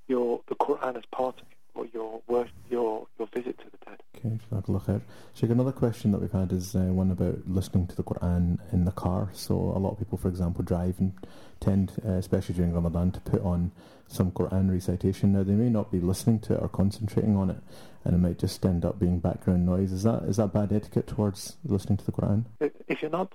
your, 0.08 0.42
the 0.48 0.56
Quran 0.56 0.98
as 0.98 1.06
part 1.12 1.40
of 1.40 1.48
or 1.74 1.86
your 1.94 2.22
your, 2.70 3.08
your 3.18 3.28
visit 3.34 3.58
to 3.60 3.66
the 3.72 3.78
dead. 3.86 4.02
Okay, 4.18 4.38
khair. 4.52 5.02
Sheikh, 5.34 5.50
another 5.50 5.72
question 5.72 6.12
that 6.12 6.22
we've 6.22 6.32
had 6.32 6.52
is 6.52 6.76
uh, 6.76 6.80
one 6.80 7.12
about 7.12 7.48
listening 7.48 7.88
to 7.88 7.96
the 7.96 8.04
Quran 8.04 8.60
in 8.72 8.86
the 8.86 8.92
car. 8.92 9.30
So 9.34 9.56
a 9.56 9.80
lot 9.80 9.92
of 9.92 10.00
people, 10.00 10.18
for 10.18 10.28
example, 10.28 10.64
drive 10.64 11.00
and 11.00 11.14
tend, 11.60 11.94
uh, 12.06 12.14
especially 12.14 12.56
during 12.56 12.74
Ramadan, 12.74 13.12
to 13.12 13.20
put 13.22 13.42
on 13.42 13.72
some 14.08 14.32
Quran 14.32 14.72
recitation. 14.72 15.34
Now 15.34 15.44
they 15.44 15.54
may 15.54 15.70
not 15.70 15.92
be 15.92 16.00
listening 16.00 16.40
to 16.42 16.54
it 16.54 16.62
or 16.62 16.70
concentrating 16.70 17.36
on 17.36 17.50
it, 17.50 17.58
and 18.04 18.14
it 18.14 18.20
might 18.20 18.40
just 18.40 18.66
end 18.66 18.86
up 18.86 19.00
being 19.00 19.20
background 19.20 19.66
noise. 19.66 19.92
Is 19.92 20.04
that 20.04 20.24
is 20.24 20.38
that 20.38 20.54
bad 20.54 20.74
etiquette 20.74 21.08
towards 21.08 21.58
listening 21.64 21.98
to 21.98 22.06
the 22.06 22.12
Quran? 22.12 22.46
If 22.88 23.02
you're 23.02 23.12
not 23.12 23.34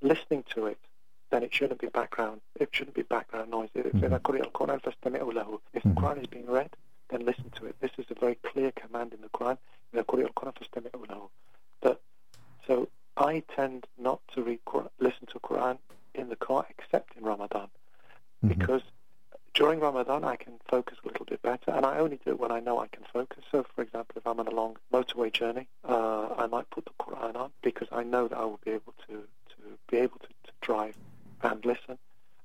listening 0.00 0.44
to 0.54 0.66
it, 0.66 0.78
then 1.33 1.43
it 1.43 1.53
shouldn't 1.53 1.79
be 1.79 1.87
background. 1.87 2.41
It 2.55 2.69
shouldn't 2.71 2.95
be 2.95 3.03
background 3.03 3.49
noise. 3.51 3.69
If 3.75 3.85
Mhm. 3.85 4.03
إذا 4.03 4.17
قرئ 4.17 4.41
القرآن 4.41 4.79
فاستمعوا 4.79 5.33
له. 5.33 5.59
If 5.73 5.83
the 5.83 5.89
Mhm. 5.89 6.01
Quran 6.01 6.17
is 6.21 6.27
being 6.27 6.47
read, 6.47 6.71
then 7.09 7.21
listen 7.25 7.49
to 7.57 7.65
it. 7.67 7.75
This 7.79 7.93
is 7.97 8.05
a 8.09 8.19
very 8.19 8.35
clear 8.35 8.71
command 8.71 9.13
in 9.13 9.21
the 9.21 9.29
Quran. 9.29 9.57
إذا 9.93 10.03
قرئ 10.07 10.25
القرآن 10.25 10.53
فاستمعوا 10.53 11.05
له. 11.07 11.29
But 11.81 11.99
so 12.67 12.87
I 13.17 13.43
tend 13.55 13.85
not 13.97 14.19
to 14.33 14.41
read 14.41 14.61
Qur- 14.65 14.89
listen 14.99 15.27
to 15.27 15.39
Quran 15.39 15.77
in 16.15 16.29
the 16.29 16.35
car 16.35 16.65
except 16.69 17.15
in 17.17 17.23
Ramadan 17.23 17.69
Mhm. 18.43 18.49
because 18.49 18.83
during 19.53 19.79
Ramadan 19.79 20.23
I 20.23 20.35
can 20.35 20.59
focus 20.67 20.97
a 21.03 21.07
little 21.07 21.25
bit 21.25 21.41
better, 21.41 21.71
and 21.71 21.85
I 21.85 21.99
only 21.99 22.17
do 22.23 22.31
it 22.31 22.39
when 22.39 22.51
I 22.51 22.59
know 22.59 22.79
I 22.79 22.87
can 22.87 23.03
focus. 23.03 23.43
So, 23.51 23.63
for 23.63 23.81
example, 23.81 24.15
if 24.17 24.25
I'm 24.25 24.39
on 24.39 24.47
a 24.47 24.51
long 24.51 24.77
motorway 24.91 25.31
journey, 25.33 25.67
uh, 25.83 26.27
I 26.43 26.45
might 26.47 26.69
put 26.69 26.85
the 26.85 26.91
Quran 27.03 27.35
on 27.35 27.51
because 27.61 27.89
I 27.91 28.03
know 28.03 28.27
that 28.27 28.37
I 28.37 28.45
will 28.45 28.61
be 28.63 28.71
able 28.71 28.93
to, 29.07 29.27
to 29.53 29.77
be 29.89 29.97
able 29.97 30.19
to, 30.19 30.27
to 30.27 30.51
drive 30.61 30.95
and 31.44 31.64
listen. 31.64 31.98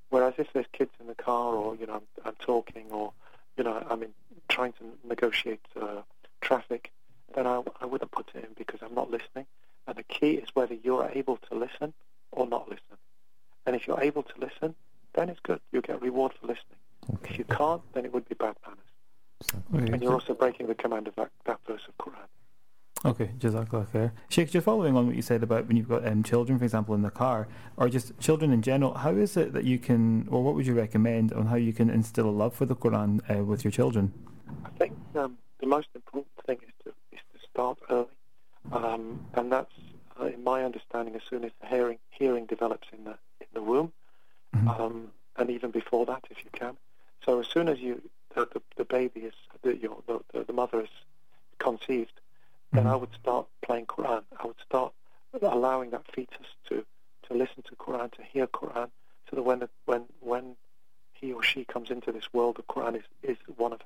Whereas 0.10 0.34
if 0.38 0.52
there's 0.54 0.66
kids 0.74 0.92
in 1.00 1.08
the 1.08 1.16
car, 1.16 1.54
or 1.54 1.76
you 1.76 1.86
know, 1.86 1.96
I'm, 1.96 2.08
I'm 2.26 2.36
talking, 2.40 2.86
or 2.92 3.14
you 3.58 3.64
know, 3.64 3.86
I'm 3.90 4.04
in, 4.04 4.10
trying 4.48 4.74
to 4.74 4.84
negotiate 5.08 5.62
uh, 5.80 6.02
traffic, 6.42 6.92
then 7.36 7.46
I, 7.46 7.62
I 7.82 7.86
wouldn't 7.86 8.12
put 8.12 8.30
it 8.34 8.44
in 8.44 8.50
because 8.58 8.80
I'm 8.82 8.96
not 8.96 9.12
listening. 9.12 9.46
And 9.88 9.96
the 9.98 10.04
key 10.04 10.34
is 10.34 10.50
whether 10.54 10.74
you're 10.74 11.10
able 11.14 11.38
to 11.50 11.56
listen 11.56 11.94
or 12.32 12.48
not 12.48 12.70
listen. 12.70 12.98
And 13.66 13.76
if 13.76 13.88
you're 13.88 14.02
able 14.02 14.24
to 14.24 14.34
listen, 14.40 14.76
then 15.14 15.30
it's 15.30 15.40
good. 15.42 15.60
You 15.72 15.82
get 15.82 16.02
reward 16.02 16.34
for 16.40 16.48
listening. 16.48 16.80
If 17.24 17.38
you 17.38 17.46
can't, 17.46 17.82
then 17.94 18.06
it 18.06 18.14
would 18.14 18.28
be 18.28 18.36
bad 18.36 18.56
manners. 18.66 19.60
Okay. 19.74 19.94
And 19.94 20.02
you're 20.04 20.14
also 20.14 20.34
breaking 20.34 20.68
the 20.68 20.76
command 20.76 21.08
of 21.08 21.16
that, 21.16 21.30
that 21.46 21.60
verse 21.68 21.82
of 21.88 21.98
Quran. 21.98 22.28
Okay, 23.06 23.32
Jazakallah 23.40 23.88
khair. 23.88 24.12
Sheikh, 24.28 24.52
just 24.52 24.66
following 24.66 24.98
on 24.98 25.08
what 25.08 25.16
you 25.16 25.22
said 25.22 25.42
about 25.42 25.68
when 25.68 25.78
you've 25.78 25.88
got 25.88 26.06
um, 26.06 26.22
children, 26.22 26.60
for 26.60 26.66
example, 26.66 26.94
in 26.96 27.02
the 27.02 27.10
car, 27.10 27.48
or 27.78 27.88
just 27.88 28.18
children 28.20 28.52
in 28.52 28.62
general, 28.62 28.94
how 28.94 29.12
is 29.12 29.38
it 29.38 29.54
that 29.54 29.64
you 29.64 29.80
can, 29.80 30.28
or 30.30 30.44
what 30.44 30.54
would 30.56 30.68
you 30.68 30.74
recommend 30.74 31.32
on 31.32 31.46
how 31.46 31.56
you 31.56 31.72
can 31.72 31.90
instill 31.90 32.28
a 32.28 32.32
love 32.32 32.54
for 32.54 32.66
the 32.66 32.76
Quran 32.76 33.22
uh, 33.30 33.44
with 33.46 33.64
your 33.64 33.72
children? 33.72 34.12
I 34.66 34.70
think 34.78 34.94
um, 35.16 35.38
the 35.62 35.68
most 35.68 35.88
important 35.96 36.28
thing 36.46 36.58
is 36.62 36.74
to 36.84 36.90
is 37.14 37.20
to 37.34 37.40
start 37.50 37.78
early, 37.90 38.08
um, 38.74 39.22
and 39.34 39.50
that's, 39.50 39.74
uh, 40.20 40.26
in 40.26 40.44
my 40.44 40.66
understanding, 40.66 41.16
as 41.16 41.22
soon 41.30 41.46
as 41.46 41.52
the 41.62 41.68
hearing 41.68 42.00
hearing 42.10 42.48
develops 42.48 42.90
in 42.92 43.06
the 43.06 43.16
in 43.40 43.48
the 43.54 43.62
womb, 43.62 43.94
Mhm. 44.54 44.78
um, 44.78 45.12
and 45.38 45.50
even 45.50 45.72
before 45.72 46.06
that, 46.06 46.26
if 46.30 46.44
you 46.44 46.50
can. 46.52 46.76
So 47.24 47.40
as 47.40 47.48
soon 47.48 47.70
as 47.70 47.80
you 47.80 48.02
the, 48.36 48.46
the, 48.54 48.62
the 48.76 48.84
baby 48.86 49.22
is 49.22 49.34
the, 49.62 49.78
your, 49.78 50.04
the, 50.06 50.20
the 50.34 50.44
the 50.44 50.54
mother 50.54 50.82
is 50.82 50.90
conceived, 51.60 52.14
then 52.72 52.84
Mhm. 52.86 52.92
I 52.94 52.96
would 52.96 53.14
start 53.22 53.48
playing 53.62 53.86
Quran. 53.88 54.24
I 54.42 54.46
would 54.48 54.60
start 54.66 54.94
allowing 55.42 55.92
that 55.92 56.04
fetus 56.14 56.48
to, 56.68 56.86
to 57.28 57.34
listen 57.34 57.64
to 57.70 57.76
Quran, 57.76 58.12
to 58.14 58.24
hear 58.24 58.48
Quran, 58.48 58.90
so 59.30 59.36
that 59.36 59.44
when 59.44 59.60
the, 59.60 59.70
when 59.86 60.04
when 60.22 60.56
he 61.14 61.34
or 61.34 61.44
she 61.44 61.66
comes 61.66 61.90
into 61.92 62.12
this 62.12 62.34
world, 62.34 62.58
the 62.58 62.64
Quran 62.64 62.96
is, 62.96 63.04
is 63.24 63.38
one 63.58 63.74
of 63.74 63.80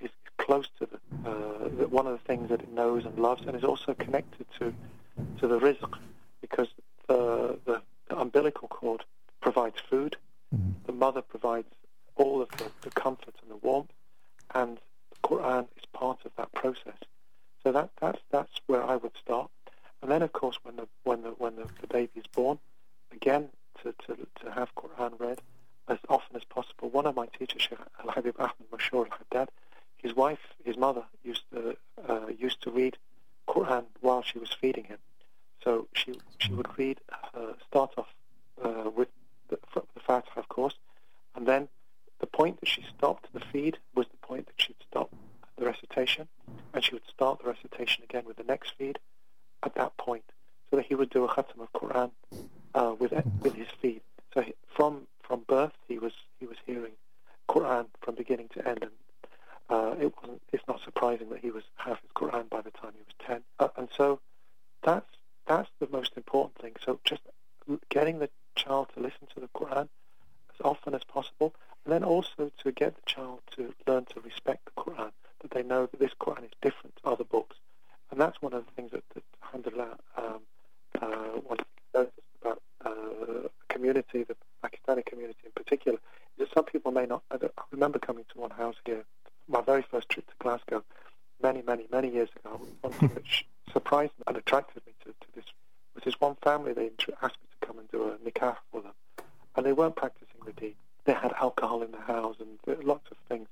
is 0.00 0.10
close 0.38 0.68
to 0.78 0.86
the, 0.86 1.30
uh, 1.30 1.86
one 1.88 2.06
of 2.06 2.12
the 2.12 2.24
things 2.26 2.48
that 2.50 2.60
it 2.60 2.72
knows 2.72 3.04
and 3.04 3.18
loves, 3.18 3.42
and 3.46 3.56
is 3.56 3.64
also 3.64 3.94
connected 3.94 4.46
to 4.58 4.72
to 5.38 5.46
the 5.48 5.58
rizq, 5.58 5.88
because 6.40 6.68
the 7.08 7.58
the, 7.64 7.80
the 8.08 8.18
umbilical 8.18 8.68
cord 8.68 9.04
provides 9.40 9.76
food, 9.90 10.16
Mhm. 10.54 10.74
the 10.86 10.92
mother 10.92 11.22
provides 11.22 11.68
all 12.16 12.42
of 12.42 12.50
the, 12.58 12.70
the 12.82 12.90
comfort 12.90 13.34
and 13.40 13.50
the 13.50 13.56
warmth, 13.56 13.90
and 14.54 14.78
the 15.10 15.16
Quran 15.28 15.66
is 15.76 15.84
part 15.94 16.18
of 16.26 16.32
that 16.36 16.52
process. 16.52 16.98
So 17.62 17.72
that 17.72 17.90
that's 18.00 18.20
that's 18.30 18.60
where 18.66 18.82
I 18.84 18.96
would 18.96 19.16
start, 19.16 19.50
and 20.02 20.10
then 20.10 20.22
of 20.22 20.32
course 20.32 20.58
when 20.62 20.76
the 20.76 20.88
when 21.04 21.22
the 21.22 21.30
when 21.30 21.56
the, 21.56 21.66
the 21.80 21.86
baby 21.86 22.10
is 22.16 22.26
born, 22.26 22.58
again 23.12 23.48
to, 23.82 23.94
to 24.06 24.26
to 24.40 24.50
have 24.52 24.74
Quran 24.74 25.18
read 25.18 25.40
as 25.88 25.98
often 26.08 26.36
as 26.36 26.44
possible. 26.44 26.90
One 26.90 27.06
of 27.06 27.14
my 27.14 27.26
teachers, 27.26 27.62
Sheikh 27.62 27.78
Al 28.04 28.12
Habib 28.12 28.34
Ahmed 28.38 28.70
Mashur 28.72 29.06
Al 29.06 29.18
Haddad, 29.18 29.48
his 29.96 30.14
wife, 30.14 30.40
his 30.64 30.76
mother 30.76 31.04
used 31.24 31.44
to 31.52 31.76
uh, 32.08 32.26
used 32.38 32.62
to 32.62 32.70
read 32.70 32.98
Quran 33.48 33.84
while 34.00 34.22
she 34.22 34.38
was 34.38 34.52
feeding 34.52 34.84
him. 34.84 34.98
So 35.64 35.86
she 35.94 36.20
she 36.38 36.52
would 36.52 36.68
read 36.76 37.00
uh, 37.34 37.52
start 37.68 37.92
off 37.96 38.14
uh, 38.62 38.90
with 38.94 39.08
the, 39.48 39.58
the 39.94 40.00
Fatiha, 40.00 40.40
of 40.40 40.48
course, 40.48 40.74
and 41.34 41.46
then 41.46 41.68
the 42.20 42.26
point 42.26 42.60
that 42.60 42.68
she 42.68 42.84
stopped 42.96 43.32
the 43.32 43.40
feed 43.40 43.78
was 43.94 44.06
the 44.08 44.26
point 44.26 44.46
that 44.46 44.54
she'd 44.56 44.76
stop 44.88 45.10
the 45.56 45.64
recitation, 45.64 46.28
and 46.72 46.82
she 46.84 46.94
would 46.94 47.06
start 47.06 47.40
the 47.42 47.48
recitation 47.48 48.02
again 48.04 48.24
with 48.24 48.36
the 48.36 48.44
next 48.44 48.74
feed 48.78 48.98
at 49.62 49.74
that 49.74 49.96
point, 49.96 50.24
so 50.70 50.76
that 50.76 50.86
he 50.86 50.94
would 50.94 51.10
do 51.10 51.24
a 51.24 51.28
khatam 51.28 51.60
of 51.60 51.72
Quran 51.72 52.10
uh, 52.74 52.94
with 52.98 53.12
with 53.42 53.54
his 53.54 53.68
feet. 53.80 54.02
So 54.34 54.40
he, 54.40 54.54
from 54.76 55.06
from 55.20 55.40
birth, 55.46 55.72
he 55.88 55.98
was 55.98 56.12
he 56.40 56.46
was 56.46 56.56
hearing 56.66 56.92
Quran 57.48 57.86
from 58.00 58.14
beginning 58.14 58.48
to 58.54 58.68
end, 58.68 58.82
and 58.82 58.92
uh, 59.70 59.94
it 60.00 60.12
wasn't. 60.20 60.42
It's 60.52 60.66
not 60.66 60.80
surprising 60.82 61.30
that 61.30 61.40
he 61.40 61.50
was 61.50 61.64
hafiz 61.76 62.10
Quran 62.14 62.48
by 62.48 62.60
the 62.60 62.70
time 62.70 62.92
he 62.94 63.04
was 63.06 63.14
ten. 63.26 63.42
Uh, 63.58 63.68
and 63.76 63.88
so 63.96 64.20
that's 64.82 65.06
that's 65.46 65.70
the 65.80 65.88
most 65.90 66.12
important 66.16 66.56
thing. 66.58 66.74
So 66.84 67.00
just 67.04 67.22
getting 67.88 68.18
the 68.18 68.30
child 68.54 68.88
to 68.94 69.00
listen 69.00 69.26
to 69.34 69.40
the 69.40 69.48
Quran 69.48 69.88
as 70.54 70.60
often 70.64 70.94
as 70.94 71.04
possible, 71.04 71.54
and 71.84 71.92
then 71.92 72.04
also 72.04 72.50
to 72.62 72.72
get 72.72 72.94
the 72.94 73.02
child 73.06 73.40
to 73.56 73.74
learn 73.86 74.04
to 74.06 74.20
respect 74.20 74.64
the 74.64 74.82
Quran, 74.82 75.10
that 75.40 75.50
they 75.50 75.62
know 75.62 75.86
that 75.86 76.00
this 76.00 76.12
Quran 76.20 76.44
is 76.44 76.50
different 76.60 76.96
to 76.96 77.08
other 77.10 77.24
books, 77.24 77.56
and 78.10 78.20
that's 78.20 78.40
one 78.42 78.52
of 78.52 78.64
the 78.66 78.72
things 78.72 78.90
that, 78.92 79.04
that 79.14 79.24
alhamdulillah, 79.64 79.96
um, 80.16 80.40
uh, 81.00 81.40
one 81.40 81.56
thing 81.58 81.66
I 81.94 81.98
noticed 81.98 82.18
about 82.40 82.62
uh, 82.84 82.90
the 83.26 83.50
community, 83.68 84.24
the 84.24 84.36
Pakistani 84.64 85.04
community 85.04 85.38
in 85.44 85.52
particular, 85.52 85.98
is 86.38 86.46
that 86.48 86.54
some 86.54 86.64
people 86.64 86.92
may 86.92 87.06
not. 87.06 87.22
I, 87.30 87.36
don't- 87.36 87.52
I 87.58 87.62
remember 87.70 87.98
coming 87.98 88.24
to 88.32 88.40
one 88.40 88.50
house 88.50 88.76
here, 88.84 89.04
my 89.48 89.60
very 89.60 89.82
first 89.82 90.08
trip 90.08 90.26
to 90.26 90.32
Glasgow, 90.38 90.82
many, 91.42 91.62
many, 91.62 91.86
many 91.90 92.08
years 92.10 92.28
ago. 92.44 92.60
One 92.80 92.92
thing 92.92 93.10
that 93.14 93.26
sh- 93.26 93.42
surprised 93.72 94.12
and 94.26 94.36
attracted 94.36 94.82
me 94.86 94.92
to, 95.04 95.10
to 95.10 95.26
this 95.34 95.44
was 95.94 96.04
this 96.04 96.20
one 96.20 96.36
family. 96.42 96.72
They 96.72 96.86
intr- 96.88 97.14
asked 97.22 97.36
me 97.42 97.48
to 97.60 97.66
come 97.66 97.78
and 97.78 97.90
do 97.90 98.04
a 98.10 98.16
nikah 98.30 98.56
for 98.70 98.80
them, 98.82 98.92
and 99.56 99.66
they 99.66 99.72
weren't 99.72 99.96
practicing 99.96 100.40
the 100.44 100.52
deen. 100.52 100.74
They 101.04 101.12
had 101.14 101.32
alcohol 101.40 101.82
in 101.82 101.90
the 101.90 102.00
house 102.00 102.36
and 102.38 102.48
there 102.64 102.76
were 102.76 102.82
lots 102.84 103.10
of 103.10 103.16
things. 103.28 103.48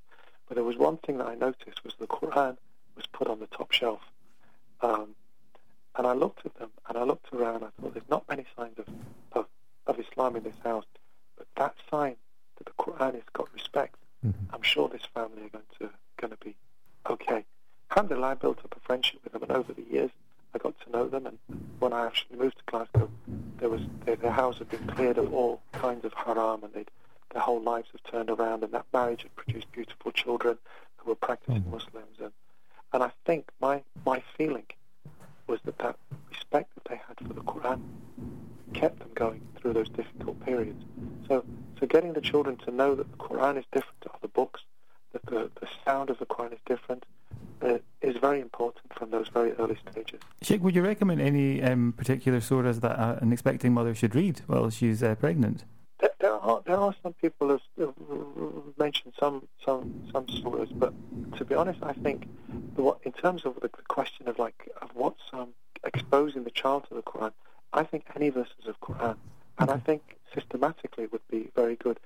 But 0.47 0.55
there 0.55 0.63
was 0.63 0.77
one 0.77 0.97
thing 0.97 1.17
that 1.17 1.27
I 1.27 1.35
noticed 1.35 1.83
was 1.83 1.93
the 1.99 2.07
Quran 2.07 2.55
was 2.95 3.05
put 3.07 3.27
on 3.27 3.39
the 3.39 3.47
top 3.47 3.71
shelf. 3.73 3.99
Um, 4.81 5.09
and 5.97 6.07
I 6.07 6.13
looked 6.13 6.45
at 6.45 6.55
them 6.55 6.69
and 6.87 6.97
I 6.97 7.03
looked 7.03 7.33
around. 7.33 7.63
I 7.65 7.67
thought, 7.81 7.93
there's 7.93 8.09
not 8.09 8.23
many 8.29 8.45
signs 8.55 8.79
of, 8.79 8.85
of, 9.33 9.45
of 9.87 9.99
Islam 9.99 10.37
in 10.37 10.43
this 10.43 10.55
house, 10.63 10.85
but 11.37 11.45
that 11.57 11.75
sign 11.89 12.15
that 12.57 12.65
the 12.65 12.71
Quran 12.83 13.15
has 13.15 13.23
got 13.33 13.53
respect. 13.53 13.95
Mhm. 14.25 14.33
I'm 14.53 14.61
sure 14.61 14.87
this 14.87 15.01
family 15.13 15.43
are 15.43 15.49
going 15.49 15.65
to 15.79 15.89
going 16.17 16.31
to 16.31 16.37
be 16.45 16.55
okay. 17.09 17.43
A 18.75 18.79
friendship 18.79 19.19
with 19.23 19.33
them, 19.33 19.43
and 19.43 19.51
over 19.51 19.73
the 19.73 19.83
years, 19.83 20.11
I 20.53 20.57
got 20.57 20.75
to 20.81 20.91
know 20.91 21.07
them. 21.07 21.25
And 21.25 21.37
when 21.79 21.93
I 21.93 22.05
actually 22.05 22.37
moved 22.37 22.57
to 22.57 22.63
Glasgow, 22.65 23.09
there 23.57 23.69
was 23.69 23.81
their, 24.05 24.15
their 24.15 24.31
house 24.31 24.57
had 24.59 24.69
been 24.69 24.85
cleared 24.87 25.17
of 25.17 25.33
all 25.33 25.61
kinds 25.73 26.05
of 26.05 26.13
haram, 26.13 26.63
and 26.63 26.73
they'd, 26.73 26.91
their 27.31 27.41
whole 27.41 27.61
lives 27.61 27.89
have 27.91 28.03
turned 28.03 28.29
around. 28.29 28.63
And 28.63 28.73
that 28.73 28.85
marriage 28.93 29.23
had 29.23 29.35
produced 29.35 29.71
beautiful 29.71 30.11
children 30.11 30.57
who 30.97 31.09
were 31.09 31.15
practicing 31.15 31.63
Mhm. 31.63 31.71
Muslims. 31.71 32.19
And 32.19 32.31
and 32.93 33.03
I 33.03 33.11
think 33.25 33.49
my 33.61 33.83
my 34.05 34.21
feeling 34.37 34.65
was 35.47 35.59
that 35.63 35.77
that 35.79 35.95
respect 36.29 36.73
that 36.75 36.85
they 36.85 36.97
had 37.07 37.17
for 37.25 37.33
the 37.33 37.41
Quran 37.41 37.81
kept 38.73 38.99
them 38.99 39.11
going 39.15 39.41
through 39.55 39.73
those 39.73 39.89
difficult 39.89 40.39
periods. 40.45 40.83
So, 41.27 41.43
so 41.79 41.87
getting 41.87 42.13
the 42.13 42.21
children 42.21 42.57
to 42.57 42.71
know 42.71 42.95
that 42.95 43.09
the 43.11 43.17
Quran 43.17 43.57
is 43.57 43.65
different 43.71 43.99
to 44.01 44.11
other 44.13 44.27
books, 44.27 44.61
that 45.13 45.25
the, 45.25 45.49
the 45.59 45.67
sound 45.85 46.09
of 46.09 46.19
the 46.19 46.25
Quran 46.25 46.53
is 46.53 46.59
different, 46.65 47.05
uh, 47.61 47.77
is 48.01 48.17
very 48.17 48.39
important 48.39 48.93
from 48.93 49.11
those 49.11 49.27
very 49.29 49.53
early 49.53 49.77
stages. 49.89 50.19
Sheikh, 50.41 50.63
would 50.63 50.75
you 50.75 50.81
recommend 50.81 51.21
any 51.21 51.61
um, 51.61 51.93
particular 51.95 52.39
surahs 52.39 52.81
that 52.81 52.99
uh, 52.99 53.19
an 53.21 53.31
expecting 53.31 53.73
mother 53.73 53.93
should 53.93 54.15
read 54.15 54.41
while 54.47 54.69
she's 54.69 55.03
uh, 55.03 55.15
pregnant? 55.15 55.63
There, 55.99 56.09
there 56.19 56.33
are 56.33 56.61
there 56.65 56.77
are 56.77 56.95
some 57.03 57.13
people 57.13 57.59
who 57.77 57.85
have 57.85 58.77
mentioned 58.77 59.13
some 59.19 59.47
some 59.63 60.09
some 60.11 60.25
surahs, 60.25 60.69
but 60.77 60.93
to 61.37 61.45
be 61.45 61.55
honest, 61.55 61.79
I 61.83 61.93
think 61.93 62.27
the, 62.75 62.81
what, 62.81 62.99
in 63.03 63.11
terms 63.11 63.45
of 63.45 63.55
the, 63.55 63.61
the 63.61 63.83
question 63.87 64.27
of 64.27 64.39
like 64.39 64.69
of 64.81 64.89
what's 64.93 65.21
um, 65.33 65.49
exposing 65.83 66.43
the 66.43 66.51
child 66.51 66.85
to 66.89 66.95
the 66.95 67.03
Quran, 67.03 67.31
I 67.73 67.83
think 67.83 68.05
any 68.15 68.29
verses 68.29 68.65
of 68.67 68.79
Quran, 68.79 69.17
and 69.59 69.69
I 69.69 69.77
think 69.77 70.01
systematically 70.33 71.07
would 71.07 71.27
be 71.29 71.49
very 71.55 71.75
good. 71.75 71.99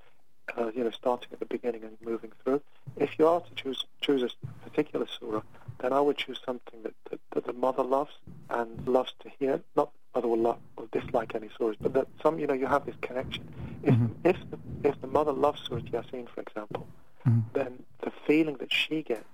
Uh, 0.55 0.69
you 0.75 0.83
know, 0.83 0.91
starting 0.91 1.29
at 1.33 1.39
the 1.39 1.45
beginning 1.45 1.83
and 1.83 1.97
moving 2.01 2.31
through. 2.43 2.61
If 2.97 3.19
you 3.19 3.27
are 3.27 3.41
to 3.41 3.53
choose 3.55 3.85
choose 4.01 4.23
a 4.23 4.29
particular 4.69 5.05
surah, 5.19 5.41
then 5.79 5.91
I 5.93 5.99
would 5.99 6.17
choose 6.17 6.39
something 6.45 6.81
that, 6.83 6.93
that, 7.09 7.19
that 7.31 7.45
the 7.45 7.53
mother 7.53 7.83
loves 7.83 8.13
and 8.49 8.69
loves 8.87 9.13
to 9.21 9.29
hear. 9.39 9.61
Not 9.75 9.91
that 9.91 9.99
the 10.13 10.19
mother 10.19 10.27
will, 10.29 10.39
love, 10.39 10.59
will 10.77 10.87
dislike 10.91 11.35
any 11.35 11.49
surahs, 11.49 11.75
but 11.81 11.93
that 11.93 12.07
some, 12.23 12.39
you 12.39 12.47
know, 12.47 12.53
you 12.53 12.67
have 12.67 12.85
this 12.85 12.95
connection. 13.01 13.43
If 13.83 13.93
Mhm. 13.95 14.11
if 14.23 14.37
the, 14.51 14.57
if 14.89 14.99
the 15.01 15.07
mother 15.07 15.31
loves 15.33 15.61
Surah 15.67 15.81
Yasin, 15.81 16.27
for 16.29 16.41
example, 16.41 16.87
Mhm. 17.25 17.43
then 17.53 17.85
the 17.99 18.11
feeling 18.25 18.55
that 18.57 18.71
she 18.71 19.01
gets 19.03 19.25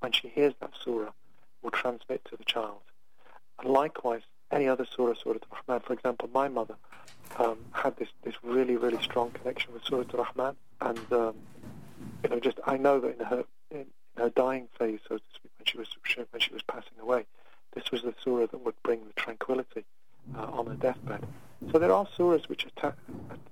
when 0.00 0.12
she 0.12 0.28
hears 0.28 0.54
that 0.60 0.72
surah 0.84 1.12
will 1.62 1.70
transmit 1.70 2.24
to 2.26 2.36
the 2.36 2.44
child. 2.44 2.80
And 3.58 3.68
likewise, 3.70 4.22
any 4.50 4.68
other 4.68 4.84
surah, 4.84 5.14
Surah 5.14 5.38
Al-Rahman, 5.50 5.80
for 5.86 5.92
example, 5.94 6.28
my 6.32 6.48
mother 6.48 6.76
um, 7.38 7.58
had 7.72 7.96
this, 7.96 8.08
this 8.22 8.34
really, 8.44 8.76
really 8.76 9.02
strong 9.02 9.30
connection 9.30 9.72
with 9.72 9.82
Surah 9.84 10.04
Al-Rahman, 10.14 10.56
and 10.80 11.12
um, 11.12 11.34
you 12.24 12.30
know, 12.30 12.40
just 12.40 12.58
I 12.66 12.76
know 12.76 13.00
that 13.00 13.18
in 13.18 13.24
her 13.26 13.44
in 13.70 13.86
her 14.16 14.30
dying 14.30 14.68
phase, 14.78 15.00
so 15.08 15.16
to 15.18 15.22
speak, 15.34 15.50
when 15.58 15.66
she 15.66 15.78
was 15.78 15.88
when 16.30 16.40
she 16.40 16.52
was 16.52 16.62
passing 16.62 16.98
away, 17.00 17.24
this 17.74 17.90
was 17.90 18.02
the 18.02 18.14
surah 18.22 18.46
that 18.46 18.64
would 18.64 18.74
bring 18.82 19.00
the 19.06 19.12
tranquility 19.14 19.84
uh, 20.36 20.42
on 20.52 20.66
her 20.66 20.74
deathbed. 20.74 21.24
So 21.72 21.78
there 21.78 21.92
are 21.92 22.06
surahs 22.16 22.48
which 22.48 22.66
atta- 22.66 22.94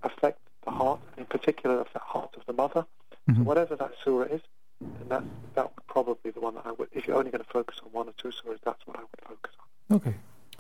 affect 0.03 0.39
the 0.65 0.71
heart, 0.71 1.01
in 1.17 1.25
particular 1.27 1.85
the 1.93 1.99
heart 1.99 2.35
of 2.37 2.45
the 2.47 2.53
mother. 2.53 2.87
So 3.27 3.33
Mhm. 3.33 3.45
whatever 3.45 3.75
that 3.77 3.93
surah 4.05 4.27
is, 4.27 4.43
and 4.81 5.09
that 5.09 5.23
that 5.55 5.65
would 5.75 5.87
probably 5.87 6.31
the 6.31 6.41
one 6.41 6.55
that 6.57 6.67
I 6.67 6.73
would. 6.73 6.89
If 6.93 7.07
you're 7.07 7.17
only 7.17 7.31
going 7.31 7.43
to 7.45 7.51
focus 7.51 7.81
on 7.85 7.91
one 7.93 8.09
or 8.09 8.13
two 8.19 8.29
surahs, 8.29 8.59
that's 8.65 8.87
what 8.87 8.97
I 8.99 9.01
would 9.01 9.21
focus 9.27 9.53
on. 9.91 9.97
Okay. 9.97 10.15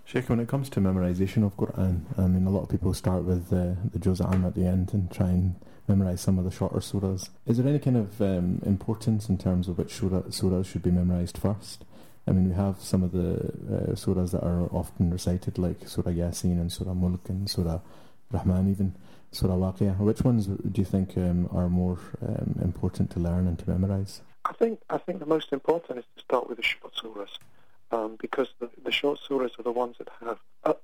Sheikh, 0.06 0.28
when 0.28 0.38
it 0.40 0.48
comes 0.48 0.68
to 0.70 0.80
memorization 0.80 1.44
of 1.46 1.56
Quran, 1.56 2.02
I 2.18 2.26
mean, 2.26 2.46
a 2.46 2.50
lot 2.50 2.62
of 2.62 2.68
people 2.68 2.92
start 2.94 3.24
with 3.24 3.50
uh, 3.52 3.74
the 3.90 3.98
Juz 3.98 4.20
Amma 4.20 4.48
at 4.48 4.54
the 4.54 4.66
end 4.66 4.92
and 4.94 5.10
try 5.10 5.28
and 5.28 5.54
memorize 5.88 6.20
some 6.20 6.38
of 6.38 6.44
the 6.44 6.50
shorter 6.50 6.78
surahs. 6.78 7.28
Is 7.46 7.58
there 7.58 7.68
any 7.68 7.78
kind 7.78 7.96
of 7.96 8.20
um, 8.20 8.62
importance 8.64 9.28
in 9.28 9.38
terms 9.38 9.68
of 9.68 9.78
which 9.78 9.94
surah, 9.94 10.22
surahs 10.22 10.66
should 10.66 10.82
be 10.82 10.90
memorized 10.90 11.38
first? 11.38 11.84
I 12.26 12.32
mean, 12.32 12.48
we 12.48 12.54
have 12.54 12.80
some 12.80 13.02
of 13.02 13.12
the 13.12 13.34
uh, 13.34 13.92
surahs 13.94 14.30
that 14.30 14.42
are 14.42 14.62
often 14.72 15.10
recited, 15.10 15.58
like 15.58 15.86
Surah 15.86 16.10
Yasin 16.10 16.58
and 16.58 16.72
Surah 16.72 16.94
Mulk 16.94 17.28
and 17.28 17.50
Surah 17.50 17.80
Rahman, 18.30 18.70
even 18.70 18.94
Surah 19.30 19.56
Waqiyah. 19.56 19.98
Which 19.98 20.22
ones 20.22 20.46
do 20.46 20.80
you 20.80 20.86
think 20.86 21.18
um, 21.18 21.48
are 21.52 21.68
more 21.68 21.98
um, 22.26 22.58
important 22.62 23.10
to 23.10 23.20
learn 23.20 23.46
and 23.46 23.58
to 23.58 23.68
memorize? 23.68 24.22
I 24.46 24.52
think 24.54 24.80
I 24.88 24.98
think 24.98 25.20
the 25.20 25.26
most 25.26 25.52
important 25.52 25.98
is 25.98 26.04
to 26.16 26.22
start 26.22 26.48
with 26.48 26.56
the 26.56 26.62
short 26.62 26.94
surahs, 26.94 27.36
um, 27.92 28.16
because 28.18 28.48
the, 28.58 28.70
the 28.82 28.92
short 28.92 29.20
surahs 29.28 29.58
are 29.58 29.62
the 29.62 29.72
ones 29.72 29.96
that 29.98 30.08
have, 30.20 30.38
uh, 30.64 30.74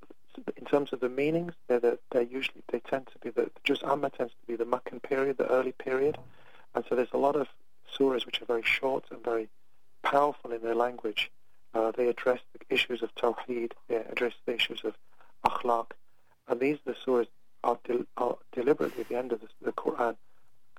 in 0.56 0.64
terms 0.64 0.92
of 0.92 1.00
the 1.00 1.08
meanings, 1.08 1.54
they're 1.68 1.80
the, 1.80 1.98
they're 2.10 2.22
usually 2.22 2.62
they 2.70 2.80
tend 2.80 3.06
to 3.08 3.18
be 3.18 3.30
the, 3.30 3.50
Juz 3.64 3.82
Amma 3.82 4.10
tends 4.10 4.32
to 4.32 4.46
be 4.46 4.56
the 4.56 4.64
Meccan 4.64 5.00
period, 5.00 5.38
the 5.38 5.50
early 5.50 5.72
period, 5.72 6.18
and 6.74 6.84
so 6.88 6.94
there's 6.94 7.12
a 7.12 7.18
lot 7.18 7.36
of 7.36 7.48
surahs 7.96 8.26
which 8.26 8.40
are 8.40 8.46
very 8.46 8.62
short 8.62 9.04
and 9.10 9.22
very 9.24 9.48
powerful 10.02 10.52
in 10.52 10.62
their 10.62 10.74
language. 10.74 11.30
Uh, 11.74 11.92
they 11.92 12.08
address 12.08 12.40
the 12.52 12.74
issues 12.74 13.02
of 13.02 13.14
Tawheed, 13.14 13.72
they 13.88 13.96
address 13.96 14.34
the 14.46 14.54
issues 14.54 14.82
of 14.84 14.94
Akhlaq, 15.46 15.92
and 16.48 16.60
these 16.60 16.78
the 16.84 16.94
surahs 16.94 17.28
are, 17.62 17.78
del- 17.84 18.06
are 18.16 18.36
deliberately 18.52 19.02
at 19.02 19.08
the 19.08 19.16
end 19.16 19.32
of 19.32 19.40
the, 19.40 19.48
the 19.62 19.72
Quran 19.72 20.16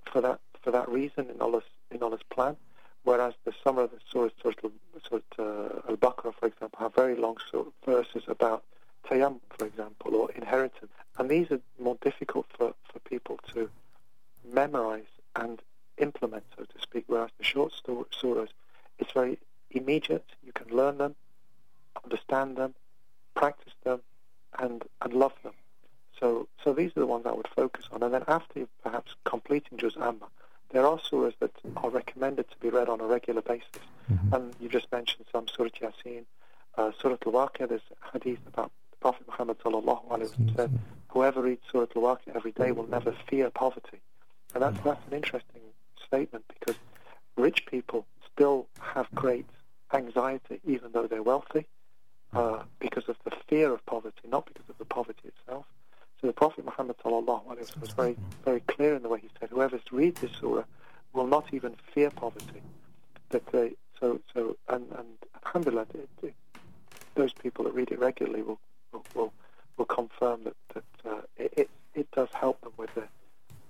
for 0.05 0.21
that 0.21 0.39
for 0.61 0.71
that 0.71 0.89
reason 0.89 1.29
in 1.29 1.41
Allah's 1.41 1.63
in 1.89 2.03
Allah's 2.03 2.23
plan. 2.29 2.55
Whereas 3.03 3.33
the 3.45 3.53
some 3.63 3.77
of 3.77 3.89
the 3.91 3.97
surahs, 4.13 4.31
Surah 4.41 4.69
Surah, 5.09 5.21
uh, 5.39 5.89
Al-Baqarah, 5.89 6.35
for 6.35 6.45
example, 6.45 6.77
have 6.79 6.93
very 6.93 7.15
long 7.15 7.37
verses 7.85 8.23
about 8.27 8.63
tayammum, 9.07 9.39
for 9.57 9.65
example, 9.65 10.15
or 10.15 10.31
inheritance, 10.31 10.91
and 11.17 11.29
these 11.29 11.51
are 11.51 11.59
more 11.79 11.97
difficult 12.01 12.47
for, 12.57 12.73
for 12.91 12.99
people 12.99 13.39
to 13.53 13.69
memorize 14.53 15.11
and 15.35 15.61
implement, 15.97 16.43
so 16.57 16.63
to 16.63 16.81
speak. 16.81 17.03
Whereas 17.07 17.31
the 17.37 17.43
short 17.43 17.73
sto- 17.73 18.07
surahs, 18.11 18.49
it's 18.99 19.11
very 19.11 19.37
immediate. 19.71 20.25
You 20.45 20.51
can 20.53 20.75
learn 20.75 20.97
them, 20.97 21.15
understand 22.03 22.57
them, 22.57 22.75
practice 23.35 23.73
them, 23.83 24.01
and 24.59 24.83
and 25.01 25.13
love 25.13 25.33
them. 25.43 25.53
So, 26.19 26.47
so 26.63 26.73
these 26.73 26.91
are 26.95 26.99
the 26.99 27.07
ones 27.07 27.25
I 27.25 27.31
would 27.31 27.47
focus 27.47 27.85
on. 27.91 28.03
And 28.03 28.13
then 28.13 28.23
after 28.27 28.67
perhaps 28.83 29.15
completing 29.25 29.77
Juz 29.79 29.95
Amma, 29.97 30.27
there 30.71 30.85
are 30.85 30.99
surahs 30.99 31.33
that 31.39 31.51
are 31.77 31.89
recommended 31.89 32.49
to 32.51 32.57
be 32.59 32.69
read 32.69 32.89
on 32.89 33.01
a 33.01 33.05
regular 33.05 33.41
basis. 33.41 33.67
Mhm. 34.11 34.33
And 34.33 34.55
you 34.59 34.69
just 34.69 34.91
mentioned 34.91 35.25
some 35.31 35.47
Surah 35.47 35.69
Yasin, 35.69 36.25
uh, 36.77 36.91
Surah 36.99 37.17
Al-Waqiyah, 37.25 37.69
there's 37.69 37.81
hadith 38.13 38.39
about 38.47 38.65
the 38.65 38.69
Prophet 38.69 38.69
Muhammad 38.69 38.80
sallallahu 39.71 40.55
said, 40.55 40.79
whoever 41.09 41.41
reads 41.41 41.61
Surah 41.71 41.87
Al-Waqiyah 41.95 42.35
every 42.35 42.51
day 42.51 42.71
will 42.71 42.87
never 42.87 43.13
fear 43.27 43.49
poverty. 43.49 43.99
And 44.53 44.63
that's, 44.63 44.79
that's 44.81 45.01
an 45.07 45.13
interesting 45.13 45.61
statement 46.05 46.45
because 46.59 46.75
rich 47.37 47.65
people 47.65 48.05
still 48.33 48.67
have 48.79 49.07
great 49.15 49.45
anxiety 49.93 50.59
even 50.65 50.91
though 50.91 51.07
they're 51.07 51.23
wealthy 51.23 51.65
uh, 52.33 52.63
because 52.79 53.07
of 53.09 53.17
the 53.23 53.31
fear 53.47 53.73
of 53.73 53.85
poverty, 53.85 54.27
not 54.29 54.45
because 54.45 54.69
of 54.69 54.77
the 54.77 54.85
poverty 54.85 55.27
itself. 55.27 55.65
So 56.19 56.27
the 56.27 56.33
Prophet 56.33 56.63
Muhammad 56.65 56.97
sallallahu 57.03 57.81
was 57.81 57.91
very, 57.91 58.15
very 58.45 58.59
clear 58.61 58.95
in 58.95 59.01
the 59.01 59.09
way 59.09 59.19
he 59.19 59.29
said, 59.39 59.49
whoever 59.49 59.79
reads 59.91 60.21
this 60.21 60.31
surah 60.39 60.63
will 61.13 61.27
not 61.27 61.53
even 61.53 61.75
fear 61.93 62.09
poverty. 62.11 62.61
That 63.29 63.45
they, 63.47 63.73
so, 63.99 64.19
so, 64.33 64.55
and, 64.69 64.85
and 64.97 65.07
alhamdulillah, 65.45 65.87
it, 65.93 66.09
it, 66.21 66.33
those 67.15 67.33
people 67.33 67.65
that 67.65 67.73
read 67.73 67.91
it 67.91 67.99
regularly 67.99 68.43
will, 68.43 68.59
will, 68.91 69.03
will, 69.15 69.33
will 69.81 69.95
confirm 70.01 70.43
that, 70.43 70.55
that 70.73 71.11
uh, 71.11 71.21
it, 71.37 71.53
it, 71.57 71.69
it 71.95 72.07
does 72.11 72.29
help 72.33 72.61
them 72.61 72.71
with 72.77 72.93
the, 72.93 73.03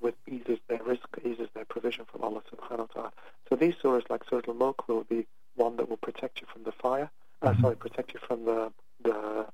with 0.02 0.15
eases 0.28 0.60
their 0.67 0.80
rizq, 0.80 1.08
eases 1.24 1.47
their 1.54 1.65
provision 1.65 2.04
from 2.12 2.21
Allah 2.21 2.41
subhanahu 2.54 2.88
wa 2.89 2.93
ta'ala. 2.93 3.12
So 3.47 3.56
these 3.56 3.76
surahs 3.82 4.10
like 4.10 4.24
Surah 4.30 4.41
Al-Mulk 4.47 4.88
will 4.89 5.06
be 5.06 5.26
one 5.56 5.78
that 5.78 5.88
will 5.89 5.97
protect 5.97 6.41
you 6.41 6.47
from 6.52 6.63
the 6.63 6.71
fire, 6.74 7.10
uh, 7.41 7.54
Mhm. 7.54 7.62
sorry, 7.62 7.76
protect 7.76 8.13
you 8.13 8.19
from 8.28 8.43
the, 8.45 8.71
the, 9.04 9.45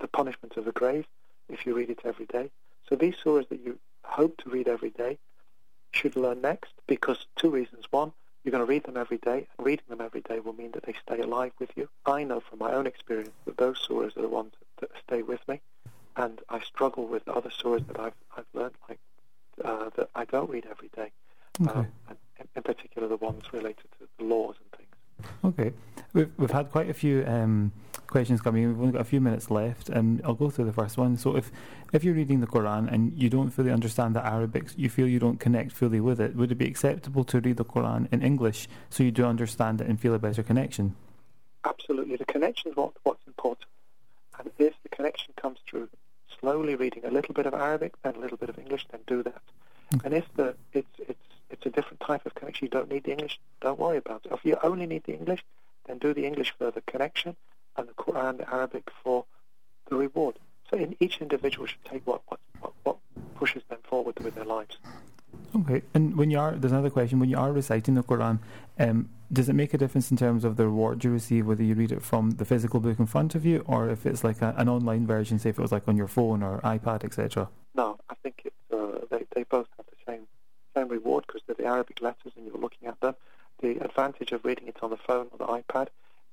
the 0.00 0.08
punishment 0.08 0.56
of 0.58 0.64
the 0.66 0.72
grave 0.72 1.06
if 1.48 1.64
you 1.64 1.74
read 1.74 1.90
it 1.90 2.00
every 2.04 2.26
day. 2.26 2.50
So 2.88 2.96
these 2.96 3.16
surahs 3.24 3.48
that 3.48 3.60
you 3.60 3.78
hope 4.04 4.36
to 4.42 4.50
read 4.50 4.68
every 4.68 4.90
day 4.90 5.18
should 5.92 6.16
learn 6.16 6.40
next 6.42 6.72
because 6.86 7.26
two 7.36 7.50
reasons. 7.50 7.84
One, 7.90 8.12
you're 8.42 8.52
going 8.52 8.66
to 8.66 8.70
read 8.74 8.84
them 8.84 8.98
every 8.98 9.16
day, 9.18 9.46
and 9.56 9.66
reading 9.66 9.86
them 9.88 10.02
every 10.02 10.20
day 10.20 10.38
will 10.40 10.52
mean 10.52 10.72
that 10.72 10.84
they 10.84 10.94
stay 11.06 11.20
alive 11.20 11.52
with 11.58 11.70
you. 11.76 11.88
I 12.04 12.24
know 12.24 12.40
from 12.40 12.58
my 12.58 12.72
own 12.74 12.86
experience 12.86 13.32
that 13.46 13.56
those 13.56 13.78
surahs 13.86 14.16
are 14.18 14.22
the 14.22 14.28
ones 14.28 14.52
that 14.80 14.90
stay 15.06 15.22
with 15.22 15.40
me, 15.48 15.60
and 16.16 16.40
I 16.48 16.60
struggle 16.60 17.06
with 17.06 17.26
other 17.28 17.50
stories 17.50 17.84
that 17.88 17.98
I've, 17.98 18.14
I've 18.36 18.46
learned, 18.52 18.74
like 18.88 18.98
uh, 19.64 19.90
that 19.96 20.10
I 20.14 20.24
don't 20.24 20.50
read 20.50 20.66
every 20.70 20.88
day, 20.94 21.10
Okay. 21.60 21.78
um, 21.80 21.86
and 22.08 22.18
in, 22.40 22.48
in 22.56 22.62
particular 22.62 23.08
the 23.08 23.16
ones 23.16 23.44
related 23.52 23.84
to 23.98 24.06
the 24.18 24.24
laws 24.24 24.56
and 24.60 24.70
things. 24.72 24.80
Okay, 25.44 25.72
we've 26.12 26.30
we've 26.38 26.50
had 26.50 26.70
quite 26.70 26.90
a 26.90 26.94
few 26.94 27.24
um, 27.26 27.72
questions 28.08 28.40
coming. 28.40 28.64
in. 28.64 28.68
We've 28.70 28.80
only 28.80 28.92
got 28.92 29.00
a 29.00 29.04
few 29.04 29.20
minutes 29.20 29.50
left, 29.50 29.88
and 29.88 30.20
I'll 30.24 30.34
go 30.34 30.50
through 30.50 30.64
the 30.66 30.72
first 30.72 30.98
one. 30.98 31.16
So, 31.16 31.36
if 31.36 31.52
if 31.92 32.02
you're 32.04 32.14
reading 32.14 32.40
the 32.40 32.46
Quran 32.46 32.92
and 32.92 33.12
you 33.20 33.30
don't 33.30 33.50
fully 33.50 33.70
understand 33.70 34.16
the 34.16 34.26
Arabic, 34.26 34.64
you 34.76 34.90
feel 34.90 35.06
you 35.06 35.20
don't 35.20 35.38
connect 35.38 35.72
fully 35.72 36.00
with 36.00 36.20
it, 36.20 36.34
would 36.34 36.50
it 36.50 36.56
be 36.56 36.66
acceptable 36.66 37.24
to 37.24 37.40
read 37.40 37.56
the 37.56 37.64
Quran 37.64 38.08
in 38.12 38.22
English 38.22 38.68
so 38.90 39.02
you 39.02 39.12
do 39.12 39.24
understand 39.24 39.80
it 39.80 39.86
and 39.88 40.00
feel 40.00 40.14
a 40.14 40.18
better 40.18 40.42
connection? 40.42 40.96
Absolutely, 41.64 42.16
the 42.16 42.26
connection 42.26 42.70
is 42.72 42.76
what, 42.76 42.92
what's 43.04 43.26
important. 43.26 43.68
And 44.38 44.50
if 44.58 44.74
the 44.82 44.88
connection 44.90 45.32
comes 45.40 45.58
through 45.66 45.88
slowly 46.40 46.74
reading 46.74 47.04
a 47.04 47.10
little 47.10 47.34
bit 47.34 47.46
of 47.46 47.54
Arabic, 47.54 47.94
then 48.02 48.16
a 48.16 48.18
little 48.18 48.36
bit 48.36 48.48
of 48.48 48.58
English, 48.58 48.86
then 48.90 49.00
do 49.06 49.22
that. 49.22 49.42
Okay. 49.94 50.04
And 50.04 50.14
if 50.14 50.24
the 50.36 50.54
it's 50.72 50.88
it's 50.98 51.26
it's 51.50 51.66
a 51.66 51.70
different 51.70 52.00
type 52.00 52.26
of 52.26 52.34
connection, 52.34 52.66
you 52.66 52.70
don't 52.70 52.90
need 52.90 53.04
the 53.04 53.12
English, 53.12 53.38
don't 53.60 53.78
worry 53.78 53.98
about 53.98 54.24
it. 54.24 54.32
If 54.32 54.44
you 54.44 54.56
only 54.62 54.86
need 54.86 55.04
the 55.04 55.14
English, 55.14 55.44
then 55.86 55.98
do 55.98 56.14
the 56.14 56.26
English 56.26 56.54
for 56.58 56.70
the 56.70 56.80
connection 56.82 57.36
and 57.76 57.88
the 57.88 57.92
Quran, 57.92 58.38
the 58.38 58.52
Arabic 58.52 58.90
for 59.02 59.24
the 59.88 59.96
reward. 59.96 60.36
So 60.70 60.76
in, 60.76 60.96
each 61.00 61.18
individual 61.20 61.66
should 61.66 61.84
take 61.84 62.06
what, 62.06 62.22
what, 62.28 62.40
what 62.82 62.96
pushes 63.36 63.62
them 63.68 63.78
forward 63.84 64.18
with 64.20 64.34
their 64.34 64.44
lives. 64.44 64.78
Okay, 65.56 65.82
and 65.94 66.16
when 66.16 66.30
you 66.30 66.38
are, 66.38 66.52
there's 66.52 66.72
another 66.72 66.90
question. 66.90 67.20
When 67.20 67.28
you 67.28 67.38
are 67.38 67.52
reciting 67.52 67.94
the 67.94 68.02
Quran, 68.02 68.40
um, 68.78 69.08
does 69.32 69.48
it 69.48 69.54
make 69.54 69.72
a 69.72 69.78
difference 69.78 70.10
in 70.10 70.16
terms 70.16 70.44
of 70.44 70.56
the 70.56 70.64
reward 70.64 71.04
you 71.04 71.10
receive 71.10 71.46
whether 71.46 71.62
you 71.62 71.74
read 71.74 71.92
it 71.92 72.02
from 72.02 72.32
the 72.32 72.44
physical 72.44 72.80
book 72.80 72.98
in 72.98 73.06
front 73.06 73.34
of 73.36 73.44
you 73.44 73.64
or 73.66 73.88
if 73.88 74.04
it's 74.04 74.24
like 74.24 74.42
a, 74.42 74.52
an 74.56 74.68
online 74.68 75.06
version, 75.06 75.38
say 75.38 75.50
if 75.50 75.58
it 75.58 75.62
was 75.62 75.70
like 75.70 75.86
on 75.86 75.96
your 75.96 76.08
phone 76.08 76.42
or 76.42 76.60
iPad, 76.62 77.04
etc.? 77.04 77.48
No, 77.74 77.98
I 78.10 78.14
think 78.16 78.42
it's, 78.44 78.56
uh, 78.72 79.06
they, 79.10 79.26
they 79.34 79.44
both 79.44 79.68
have 79.76 79.86
the 79.86 80.12
same 80.12 80.26
same 80.74 80.88
reward 80.88 81.24
because 81.26 81.42
they're 81.46 81.54
the 81.56 81.66
Arabic 81.66 82.02
letters 82.02 82.32
and 82.36 82.46
you're 82.46 82.56
looking 82.56 82.88
at 82.88 83.00
them. 83.00 83.14
The 83.60 83.78
advantage 83.78 84.32
of 84.32 84.44
reading 84.44 84.66
it 84.66 84.78
on 84.82 84.90
the 84.90 84.96
phone 84.96 85.28
or 85.30 85.38
the 85.38 85.62
iPad 85.62 85.88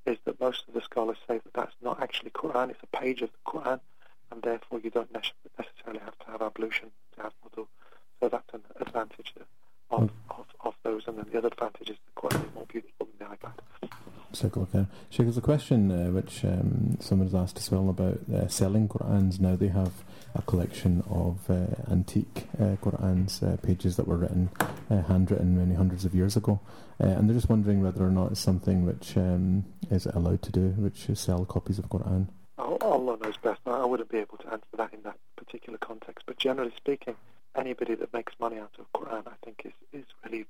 is 0.08 0.18
that 0.26 0.40
most 0.40 0.68
of 0.68 0.74
the 0.74 0.82
scholars 0.82 1.18
say 1.28 1.38
that 1.38 1.54
that's 1.54 1.76
not 1.84 2.02
actually 2.02 2.32
Quran, 2.32 2.72
it's 2.72 2.80
a 2.82 2.98
page 2.98 3.22
of 3.22 3.30
the 3.32 3.52
Quran, 3.52 3.80
and 4.32 4.42
therefore 4.42 4.80
you 4.80 4.90
don't 4.90 5.14
necessarily 5.14 6.00
have 6.00 6.18
to 6.20 6.32
have 6.32 6.42
ablution 6.42 6.90
to 7.16 7.22
have 7.22 7.34
wudu. 7.46 7.68
So 8.22 8.30
that's 8.30 8.54
an 8.54 8.62
advantage 8.80 9.34
of, 9.90 10.12
of, 10.30 10.46
of 10.64 10.76
those, 10.84 11.02
and 11.08 11.18
then 11.18 11.26
the 11.32 11.40
other 11.40 11.48
advantage 11.48 11.90
is 11.90 11.98
the 12.16 12.22
Quran 12.22 12.48
is 12.48 12.54
more 12.54 12.66
beautiful 12.68 13.08
than 13.18 13.28
the 13.28 13.36
iPad. 13.36 13.54
Circle 14.32 14.70
okay. 14.74 14.86
Sheikh, 15.10 15.26
there's 15.26 15.38
a 15.38 15.42
question 15.42 15.92
uh, 15.92 16.12
which 16.12 16.46
um, 16.46 16.98
someone 17.02 17.28
has 17.28 17.36
asked 17.36 17.58
as 17.58 17.72
well 17.72 17.90
about 17.90 18.20
uh, 18.34 18.48
selling 18.48 18.88
Qurans. 18.88 19.40
Now 19.40 19.56
they 19.56 19.70
have 19.70 19.92
a 20.36 20.42
collection 20.44 21.04
of 21.10 21.50
uh, 21.50 21.92
antique 21.92 22.46
uh, 22.60 22.78
Qurans, 22.82 23.42
uh, 23.42 23.58
pages 23.58 23.98
that 23.98 24.08
were 24.08 24.18
written, 24.18 24.52
uh, 24.92 25.02
handwritten 25.02 25.58
many 25.58 25.74
hundreds 25.74 26.06
of 26.06 26.14
years 26.14 26.38
ago, 26.38 26.62
and 27.00 27.28
they're 27.28 27.36
just 27.36 27.50
wondering 27.50 27.82
whether 27.82 28.06
or 28.06 28.12
not 28.12 28.32
it's 28.32 28.40
something 28.40 28.86
which 28.86 29.18
um, 29.18 29.66
is 29.90 30.06
allowed 30.06 30.44
to 30.44 30.52
do, 30.52 30.70
which 30.78 31.10
is 31.10 31.20
sell 31.20 31.44
copies 31.44 31.80
of 31.80 31.90
Quran. 31.90 32.28
Allah 32.58 33.18
knows 33.24 33.38
best. 33.38 33.62
I 33.66 33.84
wouldn't 33.84 34.10
be 34.10 34.20
able 34.20 34.38
to 34.38 34.48
answer 34.54 34.78
that 34.78 34.94
in 34.94 35.02
that 35.04 35.18
particular 35.36 35.80
context, 35.80 36.26
but 36.28 36.38
generally 36.38 36.72
speaking, 36.78 37.16
anybody 37.56 37.96
that 37.96 38.14
makes 38.14 38.34
money 38.40 38.58
out 38.58 38.74
of 38.80 38.92
Quran, 38.94 39.24
I 39.28 39.34
think, 39.44 39.62
is 39.66 39.74
is 39.94 40.06
really 40.24 40.46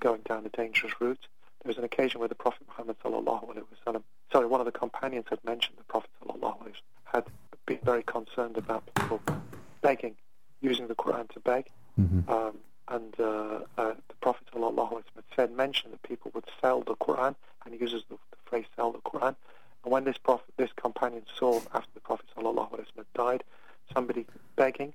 going 0.00 0.22
down 0.22 0.46
a 0.46 0.48
dangerous 0.48 0.92
route. 1.00 1.26
There 1.62 1.70
was 1.70 1.78
an 1.78 1.84
occasion 1.84 2.20
where 2.20 2.28
the 2.28 2.34
Prophet 2.34 2.66
Muhammad 2.68 2.96
sallallahu 3.02 3.48
alaihi 3.50 3.64
wasallam, 3.86 4.02
sorry, 4.30 4.46
one 4.46 4.60
of 4.60 4.66
the 4.66 4.72
companions 4.72 5.26
had 5.30 5.42
mentioned 5.44 5.78
the 5.78 5.84
Prophet 5.84 6.10
sallallahu 6.22 6.58
alaihi 6.62 6.74
had 7.04 7.24
been 7.66 7.78
very 7.82 8.02
concerned 8.02 8.58
about 8.58 8.82
people 8.94 9.20
begging, 9.80 10.14
using 10.60 10.88
the 10.88 10.94
Quran 10.94 11.30
to 11.30 11.40
beg. 11.40 11.70
Mm-hmm. 11.98 12.30
Um, 12.30 12.56
and 12.88 13.18
uh, 13.18 13.60
uh, 13.78 13.94
the 14.08 14.14
Prophet 14.20 14.46
sallallahu 14.52 14.92
alaihi 14.92 15.04
wasallam 15.04 15.36
said, 15.36 15.52
mentioned 15.52 15.94
that 15.94 16.02
people 16.02 16.30
would 16.34 16.44
sell 16.60 16.82
the 16.82 16.96
Quran, 16.96 17.34
and 17.64 17.74
he 17.74 17.80
uses 17.80 18.02
the, 18.10 18.16
the 18.16 18.36
phrase 18.44 18.66
"sell 18.76 18.92
the 18.92 18.98
Quran." 18.98 19.34
And 19.84 19.92
when 19.92 20.04
this 20.04 20.18
prophet, 20.18 20.52
this 20.56 20.70
companion 20.76 21.24
saw 21.38 21.60
after 21.72 21.90
the 21.94 22.00
Prophet 22.00 22.26
sallallahu 22.36 22.72
alaihi 22.72 22.86
wasallam 22.86 23.04
died, 23.14 23.44
somebody 23.92 24.26
begging, 24.56 24.92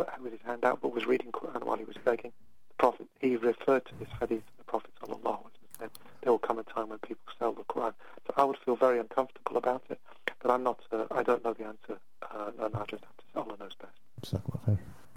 but 0.00 0.14
but 0.14 0.22
with 0.22 0.32
his 0.32 0.42
hand 0.42 0.64
out, 0.64 0.80
but 0.80 0.92
was 0.92 1.06
reading 1.06 1.32
Quran 1.32 1.64
while 1.64 1.76
he 1.76 1.84
was 1.84 1.96
begging. 2.04 2.32
The 2.68 2.74
Prophet 2.78 3.06
he 3.20 3.36
referred 3.36 3.84
to 3.86 3.94
this 3.98 4.08
hadith. 4.18 4.38
of 4.38 4.58
The 4.58 4.64
Prophet 4.64 4.90
sallallahu 5.02 5.22
alaihi 5.24 5.50
wasallam 5.50 5.78
then 5.80 5.90
there 6.22 6.32
will 6.32 6.38
come 6.38 6.58
a 6.58 6.62
time 6.62 6.88
when 6.88 6.98
people 6.98 7.22
sell 7.38 7.52
the 7.52 7.64
Quran. 7.64 7.92
So 8.26 8.34
I 8.36 8.44
would 8.44 8.58
feel 8.64 8.76
very 8.76 8.98
uncomfortable 8.98 9.56
about 9.56 9.82
it, 9.90 10.00
but 10.42 10.50
I'm 10.50 10.62
not. 10.62 10.80
Uh, 10.92 11.04
I 11.10 11.22
don't 11.22 11.44
know 11.44 11.52
the 11.52 11.64
answer, 11.64 11.98
uh, 12.22 12.50
and 12.58 12.74
I 12.74 12.84
just 12.86 13.04
have 13.04 13.16
to. 13.16 13.24
Allah 13.36 13.56
knows 13.58 13.74
best. 13.80 13.92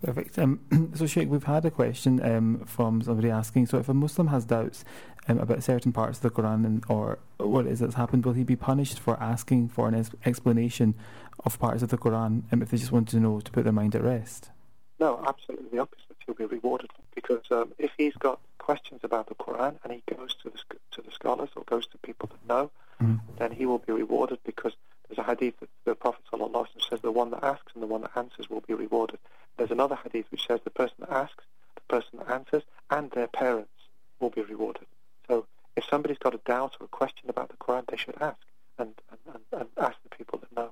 Perfect. 0.03 0.37
Um, 0.37 0.91
so, 0.95 1.07
Sheikh, 1.07 1.29
we've 1.29 1.45
had 1.45 1.63
a 1.63 1.71
question 1.71 2.21
um, 2.23 2.65
from 2.65 3.01
somebody 3.01 3.29
asking. 3.29 3.67
So, 3.67 3.77
if 3.77 3.87
a 3.87 3.93
Muslim 3.93 4.27
has 4.27 4.43
doubts 4.43 4.83
um, 5.29 5.39
about 5.39 5.63
certain 5.63 5.93
parts 5.93 6.17
of 6.17 6.23
the 6.23 6.29
Quran 6.29 6.65
and, 6.65 6.83
or 6.89 7.19
what 7.37 7.65
it 7.65 7.71
is 7.71 7.79
that's 7.79 7.95
happened, 7.95 8.25
will 8.25 8.33
he 8.33 8.43
be 8.43 8.57
punished 8.57 8.99
for 8.99 9.21
asking 9.21 9.69
for 9.69 9.87
an 9.87 10.05
explanation 10.25 10.95
of 11.45 11.57
parts 11.57 11.83
of 11.83 11.89
the 11.89 11.97
Quran 11.97 12.43
um, 12.51 12.61
if 12.61 12.69
they 12.69 12.77
just 12.77 12.91
want 12.91 13.07
to 13.09 13.19
know 13.19 13.39
to 13.39 13.51
put 13.51 13.63
their 13.63 13.71
mind 13.71 13.95
at 13.95 14.03
rest? 14.03 14.49
No, 15.03 15.21
absolutely 15.27 15.67
the 15.69 15.79
opposite. 15.79 16.15
He'll 16.25 16.33
be 16.33 16.45
rewarded 16.45 16.89
because 17.13 17.43
um, 17.51 17.73
if 17.77 17.91
he's 17.97 18.13
got 18.13 18.39
questions 18.57 19.01
about 19.03 19.27
the 19.27 19.35
Quran 19.35 19.75
and 19.83 19.91
he 19.91 20.01
goes 20.15 20.33
to 20.43 20.49
the, 20.49 20.57
to 20.91 21.01
the 21.01 21.11
scholars 21.11 21.49
or 21.57 21.63
goes 21.63 21.85
to 21.87 21.97
people 21.97 22.29
that 22.29 22.47
know, 22.47 22.71
mm. 23.01 23.19
then 23.37 23.51
he 23.51 23.65
will 23.65 23.79
be 23.79 23.91
rewarded 23.91 24.39
because 24.45 24.71
there's 25.05 25.17
a 25.17 25.29
hadith 25.29 25.59
that 25.59 25.67
the 25.83 25.93
Prophet 25.93 26.23
ﷺ 26.31 26.67
says 26.89 27.01
the 27.01 27.11
one 27.11 27.31
that 27.31 27.43
asks 27.43 27.73
and 27.73 27.83
the 27.83 27.87
one 27.87 27.99
that 28.03 28.11
answers 28.15 28.49
will 28.49 28.61
be 28.61 28.73
rewarded. 28.73 29.19
There's 29.57 29.71
another 29.71 29.97
hadith 30.01 30.27
which 30.31 30.47
says 30.47 30.61
the 30.63 30.69
person 30.69 30.95
that 31.01 31.11
asks, 31.11 31.43
the 31.75 31.81
person 31.89 32.19
that 32.19 32.29
answers, 32.29 32.63
and 32.89 33.11
their 33.11 33.27
parents 33.27 33.73
will 34.21 34.29
be 34.29 34.41
rewarded. 34.41 34.87
So 35.27 35.47
if 35.75 35.83
somebody's 35.83 36.17
got 36.17 36.33
a 36.33 36.39
doubt 36.45 36.77
or 36.79 36.85
a 36.85 36.87
question 36.87 37.29
about 37.29 37.49
the 37.49 37.57
Quran, 37.57 37.85
they 37.87 37.97
should 37.97 38.15
ask 38.21 38.39
and, 38.79 38.93
and, 39.11 39.35
and, 39.35 39.43
and 39.59 39.69
ask 39.77 39.97
the 40.03 40.15
people 40.15 40.39
that 40.39 40.55
know. 40.55 40.71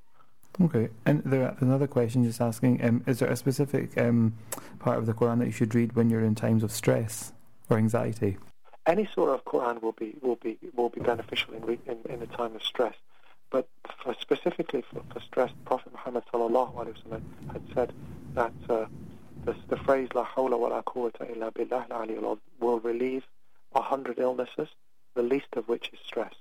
Okay, 0.60 0.90
and 1.06 1.24
there 1.24 1.56
another 1.60 1.88
question 1.88 2.24
just 2.24 2.42
asking: 2.42 2.84
um, 2.84 3.04
Is 3.08 3.20
there 3.20 3.30
a 3.30 3.38
specific 3.38 3.98
um, 3.98 4.34
part 4.80 4.98
of 4.98 5.06
the 5.06 5.14
Quran 5.14 5.40
that 5.40 5.46
you 5.46 5.52
should 5.52 5.74
read 5.74 5.94
when 5.94 6.10
you're 6.10 6.24
in 6.24 6.36
times 6.36 6.64
of 6.64 6.72
stress 6.72 7.32
or 7.70 7.78
anxiety? 7.78 8.38
Any 8.86 9.08
sort 9.16 9.30
of 9.30 9.46
Quran 9.46 9.82
will 9.82 9.94
be 9.94 10.16
will 10.22 10.36
be 10.36 10.58
will 10.76 10.90
be 10.90 11.00
beneficial 11.00 11.54
in 11.54 11.64
in, 11.86 12.00
in 12.10 12.22
a 12.22 12.28
time 12.28 12.56
of 12.56 12.64
stress, 12.64 12.96
but 13.50 13.70
for 14.04 14.14
specifically 14.20 14.82
for, 14.82 15.02
for 15.14 15.22
stress, 15.22 15.52
Prophet 15.66 15.94
Muhammad 15.94 16.24
sallallahu 16.34 16.76
alaihi 16.76 16.96
wasallam 17.02 17.22
had 17.54 17.62
said 17.74 17.94
that 18.34 18.54
uh, 18.70 18.86
the, 19.46 19.56
the 19.70 19.78
phrase 19.78 20.10
"La 20.14 20.26
hawla 20.26 20.60
wa 20.60 20.68
la 20.68 20.82
quwwata 20.82 21.34
illa 21.34 21.52
billah" 21.52 22.38
will 22.60 22.80
relieve 22.80 23.24
a 23.74 23.82
hundred 23.82 24.20
illnesses, 24.20 24.68
the 25.16 25.24
least 25.24 25.48
of 25.54 25.68
which 25.70 25.90
is 25.94 26.00
stress. 26.06 26.34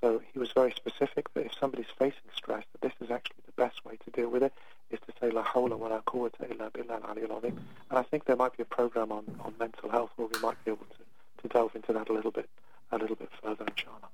So 0.00 0.22
he 0.32 0.38
was 0.38 0.50
very 0.52 0.72
specific 0.72 1.32
that 1.34 1.46
if 1.46 1.54
somebody's 1.58 1.90
facing 1.98 2.30
stress, 2.34 2.64
that 2.72 2.80
this 2.80 2.94
is 3.00 3.10
actually 3.10 3.42
the 3.46 3.52
best 3.52 3.84
way 3.84 3.98
to 4.04 4.10
deal 4.10 4.30
with 4.30 4.42
it, 4.42 4.52
is 4.90 4.98
to 5.00 5.12
say 5.20 5.30
La 5.30 5.44
hawla 5.44 5.76
wa 5.76 5.88
la 5.88 6.00
quwwata 6.00 6.50
illa 6.50 6.70
And 6.74 7.98
I 7.98 8.02
think 8.02 8.24
there 8.24 8.36
might 8.36 8.56
be 8.56 8.62
a 8.62 8.66
program 8.66 9.12
on, 9.12 9.24
on 9.44 9.54
mental 9.58 9.90
health 9.90 10.10
where 10.16 10.28
we 10.32 10.40
might 10.40 10.62
be 10.64 10.70
able 10.70 10.86
to, 10.86 11.42
to 11.42 11.48
delve 11.48 11.76
into 11.76 11.92
that 11.92 12.08
a 12.08 12.12
little 12.12 12.30
bit 12.30 12.48
a 12.92 12.98
little 12.98 13.16
bit 13.16 13.30
further, 13.42 13.64
inshallah. 13.66 14.08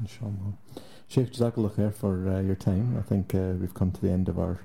Inshallah. 0.00 0.54
Sheikh 1.08 1.32
Jazakallah 1.32 1.72
khair 1.72 1.94
for 1.94 2.28
uh, 2.28 2.40
your 2.40 2.54
time. 2.54 2.96
I 2.98 3.02
think 3.02 3.34
uh, 3.34 3.54
we've 3.60 3.74
come 3.74 3.92
to 3.92 4.00
the 4.00 4.10
end 4.10 4.28
of 4.28 4.38
our 4.38 4.58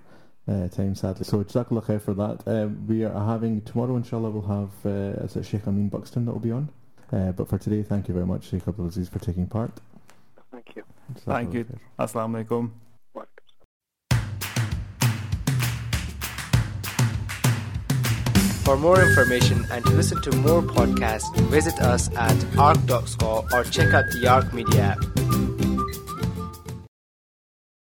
uh, 0.48 0.68
time, 0.70 0.96
sadly. 0.96 1.26
So 1.26 1.44
Jazakallah 1.44 1.84
khair 1.86 2.02
for 2.02 2.14
that. 2.14 2.48
Uh, 2.48 2.70
we 2.88 3.04
are 3.04 3.26
having, 3.26 3.62
tomorrow 3.62 3.96
inshallah 3.98 4.30
we'll 4.30 4.44
have, 4.44 4.86
uh, 4.86 5.44
Sheikh 5.44 5.68
Amin 5.68 5.90
Buxton 5.90 6.26
that 6.26 6.32
will 6.32 6.40
be 6.40 6.52
on? 6.52 6.70
Uh, 7.12 7.32
but 7.32 7.48
for 7.48 7.58
today, 7.58 7.84
thank 7.84 8.08
you 8.08 8.14
very 8.14 8.26
much, 8.26 8.50
Sheikh 8.50 8.66
Abdulaziz, 8.66 9.10
for 9.10 9.20
taking 9.20 9.48
part. 9.48 9.80
Thank 10.58 10.76
you. 10.76 10.84
Thank 11.26 11.54
you. 11.54 11.66
Assalamu 12.00 12.44
alaikum. 12.44 12.72
For 18.66 18.76
more 18.76 19.00
information 19.02 19.66
and 19.72 19.86
to 19.86 19.92
listen 19.92 20.22
to 20.24 20.36
more 20.38 20.64
podcasts, 20.64 21.30
visit 21.52 21.80
us 21.80 22.10
at 22.16 22.58
arc.score 22.58 23.46
or 23.54 23.64
check 23.66 23.94
out 23.94 24.06
the 24.12 24.28
Arc 24.28 24.52
Media 24.52 24.98
app. 24.98 25.27